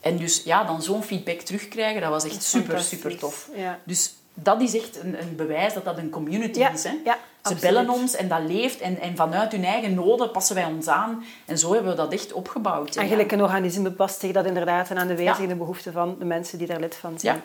En 0.01 0.17
dus 0.17 0.41
ja, 0.43 0.63
dan 0.63 0.81
zo'n 0.81 1.03
feedback 1.03 1.39
terugkrijgen, 1.39 2.01
dat 2.01 2.09
was 2.09 2.25
echt 2.25 2.43
super, 2.43 2.79
super 2.79 3.17
tof. 3.17 3.49
Dus 3.83 4.13
dat 4.37 4.61
is 4.61 4.75
echt 4.75 4.99
een, 5.03 5.21
een 5.21 5.35
bewijs 5.35 5.73
dat 5.73 5.85
dat 5.85 5.97
een 5.97 6.09
community 6.09 6.59
Ja, 6.59 6.71
is. 6.71 6.83
Hè. 6.83 6.89
ja, 7.03 7.13
Ze 7.13 7.19
absoluut. 7.41 7.61
bellen 7.61 7.89
ons 7.89 8.15
en 8.15 8.27
dat 8.27 8.39
leeft. 8.47 8.79
En, 8.79 8.99
en 8.99 9.15
vanuit 9.15 9.51
hun 9.51 9.63
eigen 9.63 9.93
noden 9.93 10.31
passen 10.31 10.55
wij 10.55 10.65
ons 10.65 10.87
aan. 10.87 11.23
En 11.45 11.57
zo 11.57 11.73
hebben 11.73 11.91
we 11.91 11.97
dat 11.97 12.13
echt 12.13 12.33
opgebouwd. 12.33 12.95
Eigenlijk 12.95 13.31
een 13.31 13.41
organisme 13.41 13.91
past 13.91 14.19
zich 14.19 14.31
dat 14.31 14.45
inderdaad 14.45 14.89
en 14.89 14.97
aan 14.97 15.07
de 15.07 15.15
wijze 15.15 15.31
Ja. 15.37 15.43
en 15.43 15.47
de 15.49 15.55
behoeften 15.55 15.93
van 15.93 16.15
de 16.19 16.25
mensen 16.25 16.57
die 16.57 16.67
daar 16.67 16.79
lid 16.79 16.95
van 16.95 17.19
zijn. 17.19 17.41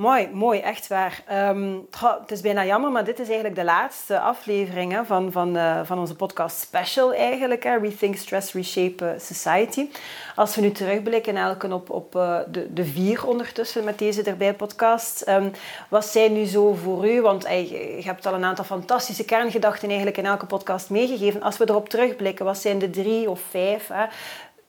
Mooi, 0.00 0.28
mooi, 0.32 0.60
echt 0.60 0.88
waar. 0.88 1.22
Ehm, 1.26 1.78
het 2.20 2.30
is 2.30 2.40
bijna 2.40 2.64
jammer, 2.64 2.90
maar 2.90 3.04
dit 3.04 3.18
is 3.18 3.26
eigenlijk 3.26 3.56
de 3.56 3.64
laatste 3.64 4.20
aflevering 4.20 5.06
van, 5.06 5.32
van, 5.32 5.56
eh, 5.56 5.80
van 5.84 5.98
onze 5.98 6.16
podcast 6.16 6.58
special 6.58 7.14
eigenlijk. 7.14 7.62
Hè, 7.62 7.78
Rethink 7.78 8.16
Stress, 8.16 8.52
Reshape 8.52 9.06
eh, 9.06 9.20
Society. 9.20 9.88
Als 10.36 10.54
we 10.54 10.60
nu 10.60 10.70
terugblikken 10.70 11.36
elke 11.36 11.74
op, 11.74 11.90
op 11.90 12.16
eh, 12.16 12.38
de, 12.50 12.72
de 12.72 12.84
vier 12.84 13.26
ondertussen 13.26 13.84
met 13.84 13.98
deze 13.98 14.22
erbij 14.22 14.54
podcast. 14.54 15.20
ehm, 15.20 15.48
wat 15.88 16.06
zijn 16.06 16.32
nu 16.32 16.44
zo 16.44 16.72
voor 16.72 17.08
u? 17.08 17.20
Want 17.20 17.42
je 17.42 18.00
hebt 18.04 18.26
al 18.26 18.34
een 18.34 18.44
aantal 18.44 18.64
fantastische 18.64 19.24
kerngedachten 19.24 19.88
eigenlijk 19.88 20.18
in 20.18 20.26
elke 20.26 20.46
podcast 20.46 20.90
meegegeven. 20.90 21.42
Als 21.42 21.56
we 21.56 21.68
erop 21.68 21.88
terugblikken, 21.88 22.44
wat 22.44 22.58
zijn 22.58 22.78
de 22.78 22.90
drie 22.90 23.30
of 23.30 23.40
vijf 23.40 23.88
hè, 23.88 24.04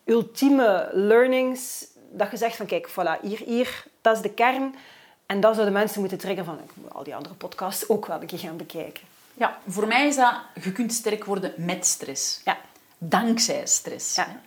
ultieme 0.06 0.89
learnings 0.91 1.88
dat 2.12 2.32
je 2.32 2.38
zegt 2.38 2.56
van 2.56 2.65
kijk, 2.65 2.89
voilà, 2.89 3.22
hier, 3.22 3.41
hier, 3.46 3.84
dat 4.02 4.15
is 4.15 4.22
de 4.22 4.34
kern. 4.34 4.76
En 5.32 5.39
dat 5.39 5.54
zouden 5.54 5.74
mensen 5.74 6.00
moeten 6.00 6.17
triggeren 6.17 6.46
van 6.46 6.60
ik 6.63 6.72
moet 6.74 6.94
al 6.94 7.04
die 7.04 7.15
andere 7.15 7.36
podcasts 7.36 7.89
ook 7.89 8.06
wel 8.06 8.22
een 8.22 8.28
keer 8.28 8.39
gaan 8.39 8.58
bekijken. 8.58 9.04
Ja, 9.34 9.58
voor 9.67 9.88
mij 9.88 10.08
is 10.08 10.15
dat, 10.15 10.34
je 10.63 10.72
kunt 10.72 10.94
sterk 10.94 11.26
worden 11.26 11.54
met 11.58 11.86
stress. 11.86 12.41
Ja. 12.46 12.58
Dankzij 12.98 13.65
stress. 13.65 14.15
Ja. 14.15 14.41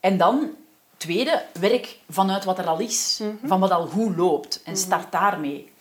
En 0.00 0.16
dan, 0.16 0.50
tweede, 0.96 1.44
werk 1.60 1.98
vanuit 2.08 2.44
wat 2.44 2.58
er 2.58 2.66
al 2.66 2.78
is. 2.78 3.18
Mhm. 3.22 3.46
Van 3.46 3.60
wat 3.60 3.70
al 3.70 3.86
goed 3.86 4.16
loopt. 4.16 4.62
En 4.62 4.76
start 4.76 5.12
daarmee. 5.12 5.72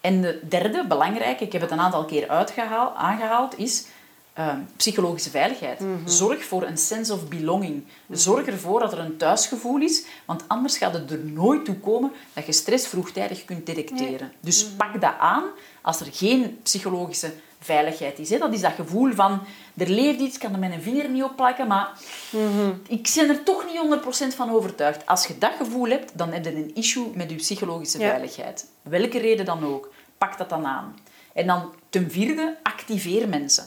En 0.00 0.20
de 0.20 0.40
derde, 0.48 0.86
belangrijk, 0.86 1.40
ik 1.40 1.52
heb 1.52 1.60
het 1.60 1.70
een 1.70 1.80
aantal 1.80 2.04
keer 2.04 2.28
uitgehaald, 2.28 2.94
aangehaald, 2.94 3.58
is 3.58 3.86
eh, 4.34 4.48
psychologische 4.76 5.30
veiligheid. 5.30 5.80
Mhm. 5.80 5.90
Zorg 6.08 6.44
voor 6.44 6.62
een 6.62 6.76
sense 6.78 7.12
of 7.12 7.28
belonging. 7.28 7.84
Zorg 8.10 8.46
ervoor 8.46 8.80
dat 8.80 8.92
er 8.92 8.98
een 8.98 9.16
thuisgevoel 9.16 9.80
is, 9.80 10.04
want 10.24 10.44
anders 10.46 10.76
gaat 10.78 10.92
het 10.94 11.10
er 11.10 11.18
nooit 11.24 11.64
toe 11.64 11.74
komen 11.78 12.12
dat 12.32 12.46
je 12.46 12.52
stress 12.52 12.86
vroegtijdig 12.86 13.44
kunt 13.44 13.66
detecteren. 13.66 14.32
Dus 14.40 14.64
Mhm. 14.66 14.76
pak 14.76 15.00
dat 15.00 15.14
aan 15.18 15.44
als 15.82 16.00
er 16.00 16.06
geen 16.12 16.58
psychologische 16.62 17.32
veiligheid 17.60 18.18
is. 18.18 18.30
Hè. 18.30 18.38
Dat 18.38 18.52
is 18.52 18.60
dat 18.60 18.72
gevoel 18.72 19.12
van, 19.12 19.40
er 19.76 19.88
leeft 19.88 20.20
iets, 20.20 20.34
ik 20.34 20.40
kan 20.40 20.52
er 20.52 20.58
mijn 20.58 20.82
vinger 20.82 21.08
niet 21.08 21.22
op 21.22 21.36
plakken, 21.36 21.66
maar 21.66 21.98
Mhm. 22.30 22.70
ik 22.88 23.10
ben 23.14 23.28
er 23.28 23.42
toch 23.42 23.64
niet 23.66 23.78
100% 23.78 24.34
van 24.34 24.50
overtuigd. 24.50 25.06
Als 25.06 25.26
je 25.26 25.38
dat 25.38 25.52
gevoel 25.58 25.88
hebt, 25.88 26.18
dan 26.18 26.32
heb 26.32 26.44
je 26.44 26.54
een 26.56 26.74
issue 26.74 27.10
met 27.14 27.30
je 27.30 27.36
psychologische 27.36 27.98
Ja. 27.98 28.08
veiligheid. 28.08 28.66
Welke 28.82 29.18
reden 29.18 29.44
dan 29.44 29.64
ook. 29.64 29.92
Pak 30.18 30.38
dat 30.38 30.48
dan 30.48 30.66
aan. 30.66 30.94
En 31.32 31.46
dan 31.46 31.72
ten 31.90 32.10
vierde, 32.10 32.56
activeer 32.62 33.28
mensen. 33.28 33.64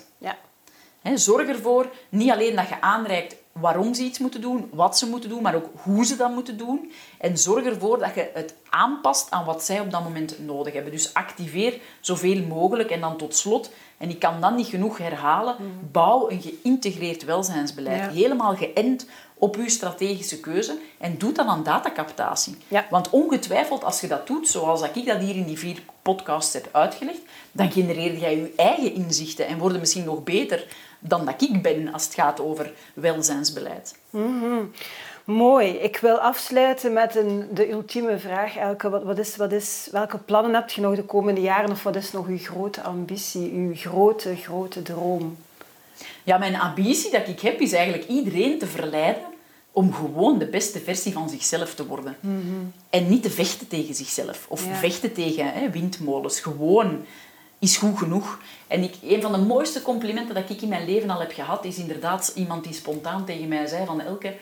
Zorg 1.14 1.48
ervoor, 1.48 1.90
niet 2.10 2.32
alleen 2.32 2.56
dat 2.56 2.68
je 2.68 2.82
aanreikt 2.82 3.36
waarom 3.52 3.94
ze 3.94 4.04
iets 4.04 4.20
moeten 4.20 4.42
doen, 4.42 4.70
wat 4.74 4.98
ze 4.98 5.10
moeten 5.10 5.30
doen, 5.30 5.42
maar 5.42 5.56
ook 5.56 5.70
hoe 5.84 6.06
ze 6.06 6.16
dat 6.16 6.32
moeten 6.32 6.58
doen. 6.58 6.92
En 7.18 7.38
zorg 7.38 7.66
ervoor 7.66 8.00
dat 8.00 8.16
je 8.16 8.30
het 8.34 8.56
aanpast 8.70 9.32
aan 9.32 9.46
wat 9.46 9.64
zij 9.64 9.80
op 9.80 9.92
dat 9.92 10.04
moment 10.04 10.46
nodig 10.46 10.74
hebben. 10.74 10.92
Dus 10.92 11.14
activeer 11.14 11.80
zoveel 12.02 12.46
mogelijk. 12.46 12.90
En 12.90 13.02
dan 13.02 13.18
tot 13.18 13.36
slot, 13.36 13.72
en 13.98 14.10
ik 14.10 14.20
kan 14.20 14.42
dat 14.42 14.56
niet 14.56 14.68
genoeg 14.68 14.98
herhalen, 14.98 15.56
bouw 15.92 16.30
een 16.30 16.42
geïntegreerd 16.42 17.26
welzijnsbeleid. 17.26 18.02
Ja. 18.02 18.10
Helemaal 18.10 18.56
geënt 18.56 19.08
op 19.38 19.56
uw 19.56 19.70
strategische 19.70 20.40
keuze. 20.40 20.78
En 20.98 21.18
doe 21.18 21.32
dat 21.32 21.48
aan 21.48 21.64
datacaptatie. 21.64 22.58
Ja. 22.68 22.86
Want 22.90 23.10
ongetwijfeld, 23.10 23.84
als 23.84 24.02
je 24.02 24.08
dat 24.08 24.28
doet, 24.28 24.48
zoals 24.48 24.80
dat 24.80 24.96
ik 24.96 25.06
dat 25.06 25.20
hier 25.20 25.36
in 25.36 25.46
die 25.46 25.60
vier 25.60 25.80
podcasts 26.02 26.54
heb 26.54 26.70
uitgelegd, 26.72 27.22
dan 27.52 27.72
genereer 27.72 28.18
jij 28.18 28.36
je 28.36 28.54
eigen 28.56 28.94
inzichten 28.94 29.48
en 29.48 29.58
worden 29.58 29.80
misschien 29.80 30.06
nog 30.06 30.24
beter 30.24 30.68
dan 31.00 31.26
dat 31.26 31.42
ik 31.42 31.62
ben 31.62 31.94
als 31.94 32.06
het 32.06 32.14
gaat 32.14 32.42
over 32.42 32.72
welzijnsbeleid. 32.94 33.96
Mooi. 35.28 35.70
Ik 35.70 35.98
wil 35.98 36.18
afsluiten 36.18 36.94
met 36.94 37.16
een, 37.16 37.48
de 37.52 37.72
ultieme 37.72 38.18
vraag, 38.18 38.58
Elke. 38.58 38.90
Wat, 38.90 39.04
wat 39.04 39.18
is, 39.18 39.36
wat 39.36 39.52
is, 39.52 39.88
welke 39.92 40.18
plannen 40.18 40.54
heb 40.54 40.70
je 40.70 40.82
nog 40.82 40.96
de 40.96 41.04
komende 41.04 41.42
jaren? 41.42 41.72
Of 41.72 41.84
wat 41.84 41.96
is 41.96 42.12
nog 42.12 42.28
uw 42.28 42.38
grote 42.38 42.82
ambitie, 42.82 43.52
uw 43.52 43.76
grote, 43.76 44.36
grote 44.36 44.82
droom? 44.82 45.38
Ja, 46.24 46.38
mijn 46.38 46.60
ambitie 46.60 47.12
dat 47.12 47.28
ik 47.28 47.40
heb, 47.40 47.60
is 47.60 47.72
eigenlijk 47.74 48.10
iedereen 48.10 48.60
te 48.60 48.68
verleiden 48.68 49.22
om 49.72 49.94
gewoon 49.94 50.38
de 50.40 50.48
beste 50.48 50.80
versie 50.80 51.14
van 51.14 51.30
zichzelf 51.30 51.74
te 51.76 51.86
worden. 51.88 52.18
En 52.90 53.10
niet 53.10 53.24
te 53.24 53.30
vechten 53.30 53.68
tegen 53.68 53.96
zichzelf. 53.96 54.46
Of 54.50 54.66
Ja. 54.66 54.76
vechten 54.76 55.14
tegen 55.14 55.54
hè, 55.54 55.70
windmolens. 55.70 56.40
Gewoon 56.40 57.06
is 57.60 57.78
goed 57.78 57.98
genoeg. 57.98 58.40
En 58.68 58.84
ik, 58.84 58.94
een 59.04 59.22
van 59.22 59.32
de 59.32 59.38
mooiste 59.38 59.82
complimenten 59.82 60.36
dat 60.36 60.50
ik 60.50 60.62
in 60.62 60.70
mijn 60.70 60.86
leven 60.86 61.10
al 61.10 61.20
heb 61.20 61.32
gehad, 61.32 61.66
is 61.66 61.78
inderdaad 61.78 62.32
iemand 62.36 62.64
die 62.64 62.74
spontaan 62.74 63.26
tegen 63.26 63.48
mij 63.48 63.68
zei 63.68 63.86
van 63.86 64.02
Elke, 64.02 64.36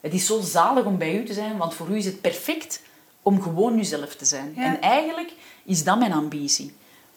het 0.00 0.14
is 0.14 0.26
zo 0.26 0.40
zalig 0.40 0.84
om 0.84 0.98
bij 0.98 1.16
u 1.16 1.24
te 1.24 1.32
zijn, 1.32 1.56
want 1.56 1.74
voor 1.74 1.88
u 1.88 1.96
is 1.96 2.04
het 2.04 2.20
perfect 2.20 2.82
om 3.22 3.42
gewoon 3.42 3.78
uzelf 3.78 4.14
te 4.16 4.24
zijn. 4.24 4.52
Ja. 4.56 4.64
En 4.64 4.80
eigenlijk 4.80 5.32
is 5.64 5.84
dat 5.84 5.98
mijn 5.98 6.12
ambitie. 6.12 6.72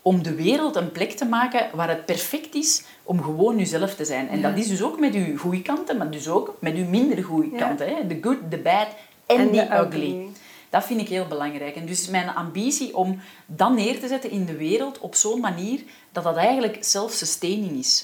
Om 0.07 0.23
de 0.23 0.35
wereld 0.35 0.75
een 0.75 0.91
plek 0.91 1.11
te 1.11 1.25
maken 1.25 1.67
waar 1.73 1.89
het 1.89 2.05
perfect 2.05 2.55
is 2.55 2.83
om 3.03 3.23
gewoon 3.23 3.59
uzelf 3.59 3.95
te 3.95 4.05
zijn. 4.05 4.29
En 4.29 4.41
dat 4.41 4.57
is 4.57 4.67
dus 4.67 4.81
ook 4.81 4.99
met 4.99 5.13
uw 5.15 5.37
goede 5.37 5.61
kanten, 5.61 5.97
maar 5.97 6.09
dus 6.11 6.27
ook 6.27 6.55
met 6.59 6.75
uw 6.75 6.85
minder 6.85 7.23
goede 7.23 7.49
Ja. 7.51 7.57
kanten. 7.57 7.87
Hè? 7.87 8.07
The 8.07 8.17
good, 8.21 8.37
the 8.49 8.57
bad 8.57 8.87
en 9.25 9.45
the 9.47 9.51
de 9.51 9.61
ugly. 9.61 9.85
ugly. 9.85 10.27
Dat 10.69 10.83
vind 10.85 10.99
ik 11.01 11.07
heel 11.07 11.25
belangrijk. 11.27 11.75
En 11.75 11.85
dus 11.85 12.07
mijn 12.07 12.29
ambitie 12.35 12.97
om 12.97 13.19
dat 13.45 13.73
neer 13.73 13.99
te 13.99 14.07
zetten 14.07 14.29
in 14.31 14.45
de 14.45 14.55
wereld 14.57 14.99
op 14.99 15.15
zo'n 15.15 15.39
manier 15.39 15.79
dat 16.11 16.23
dat 16.23 16.35
eigenlijk 16.35 16.77
self-sustaining 16.79 17.71
is. 17.79 18.03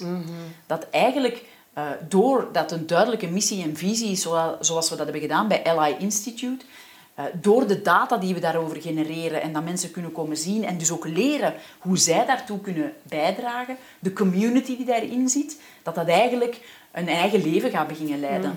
Dat 0.66 0.86
eigenlijk, 0.90 1.44
eh, 1.72 1.84
doordat 2.08 2.72
een 2.72 2.86
duidelijke 2.86 3.26
missie 3.26 3.62
en 3.62 3.76
visie 3.76 4.10
is, 4.10 4.22
zoals, 4.22 4.66
zoals 4.68 4.90
we 4.90 4.96
dat 4.96 5.04
hebben 5.04 5.22
gedaan 5.22 5.48
bij 5.48 5.62
LI 5.78 5.96
Institute, 5.98 6.64
door 7.40 7.66
de 7.66 7.82
data 7.82 8.16
die 8.16 8.34
we 8.34 8.40
daarover 8.40 8.80
genereren 8.80 9.42
en 9.42 9.52
dat 9.52 9.64
mensen 9.64 9.90
kunnen 9.90 10.12
komen 10.12 10.36
zien 10.36 10.64
en 10.64 10.78
dus 10.78 10.90
ook 10.90 11.06
leren 11.06 11.54
hoe 11.78 11.98
zij 11.98 12.26
daartoe 12.26 12.60
kunnen 12.60 12.92
bijdragen, 13.02 13.76
de 13.98 14.12
community 14.12 14.76
die 14.76 14.86
daarin 14.86 15.28
zit, 15.28 15.60
dat 15.82 15.94
dat 15.94 16.08
eigenlijk 16.08 16.60
een 16.92 17.08
eigen 17.08 17.42
leven 17.42 17.70
gaat 17.70 17.88
beginnen 17.88 18.20
leiden. 18.20 18.56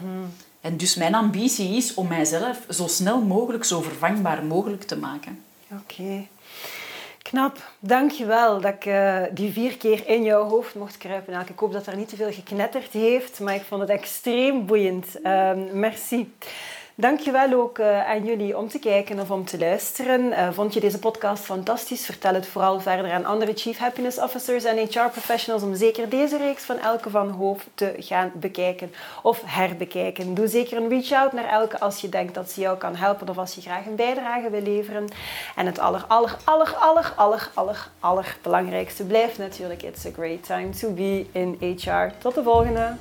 En 0.62 0.78
dus 0.78 0.96
mijn 0.96 1.16
ambitie 1.16 1.76
is 1.76 1.94
om 1.94 2.08
mijzelf 2.08 2.66
zo 2.70 2.88
snel 2.88 3.22
mogelijk, 3.22 3.64
zo 3.64 3.82
vervangbaar 3.82 4.44
mogelijk 4.44 4.84
te 4.84 4.98
maken. 4.98 5.44
Oké. 5.72 6.28
Knap. 7.22 7.72
Dankjewel 7.80 8.62
dat 8.62 8.74
ik 8.74 8.86
eh, 8.86 9.24
die 9.32 9.52
vier 9.52 9.78
keer 9.78 10.08
in 10.08 10.24
jouw 10.24 10.44
hoofd 10.44 10.76
mocht 10.76 10.98
kruipen. 10.98 11.34
Elke. 11.34 11.52
Ik 11.52 11.60
hoop 11.60 11.74
dat 11.74 11.88
er 11.88 11.96
niet 11.96 12.10
te 12.10 12.16
veel 12.16 12.32
geknetterd 12.32 12.92
heeft, 12.92 13.40
maar 13.40 13.56
ik 13.56 13.64
vond 13.68 13.82
het 13.82 13.90
extreem 13.90 14.66
boeiend. 14.66 15.22
Ehm, 15.22 15.80
merci. 15.80 16.34
Dankjewel 17.00 17.54
ook 17.54 17.80
eh, 17.80 18.10
aan 18.10 18.26
jullie 18.26 18.58
om 18.58 18.68
te 18.68 18.80
kijken 18.80 19.20
of 19.20 19.32
om 19.32 19.46
te 19.46 19.60
luisteren. 19.60 20.32
Eh, 20.32 20.48
vond 20.52 20.74
je 20.74 20.80
deze 20.80 21.00
podcast 21.00 21.44
fantastisch? 21.44 22.06
Vertel 22.06 22.34
het 22.34 22.48
vooral 22.48 22.80
verder 22.80 23.12
aan 23.12 23.26
andere 23.26 23.54
Chief 23.56 23.78
Happiness 23.78 24.20
Officers 24.20 24.64
en 24.64 24.78
HR 24.78 25.10
Professionals 25.12 25.64
om 25.64 25.76
zeker 25.76 26.10
deze 26.10 26.38
reeks 26.38 26.64
van 26.64 26.80
Elke 26.80 27.10
van 27.10 27.30
Hoof 27.30 27.68
te 27.74 27.96
gaan 28.00 28.32
bekijken 28.36 28.92
of 29.24 29.42
herbekijken. 29.46 30.34
Doe 30.34 30.48
zeker 30.48 30.78
een 30.78 30.90
reach-out 30.90 31.34
naar 31.34 31.50
Elke 31.50 31.80
als 31.80 32.02
je 32.02 32.10
denkt 32.10 32.34
dat 32.34 32.52
ze 32.52 32.62
jou 32.62 32.78
kan 32.78 32.96
helpen 32.96 33.30
of 33.30 33.38
als 33.38 33.56
je 33.56 33.62
graag 33.62 33.86
een 33.86 33.96
bijdrage 33.96 34.50
wil 34.50 34.62
leveren. 34.62 35.08
En 35.56 35.66
het 35.66 35.80
aller, 35.80 36.06
aller, 36.08 36.38
aller, 36.44 36.76
aller, 36.76 37.14
aller, 37.16 37.50
aller, 37.54 37.90
aller 38.00 38.38
belangrijkste 38.42 39.04
blijft 39.04 39.38
natuurlijk 39.38 39.84
It's 39.84 40.06
a 40.06 40.12
great 40.14 40.44
time 40.46 40.70
to 40.70 40.92
be 40.92 41.26
in 41.32 41.58
HR. 41.60 42.12
Tot 42.20 42.36
de 42.36 42.44
volgende! 42.44 42.96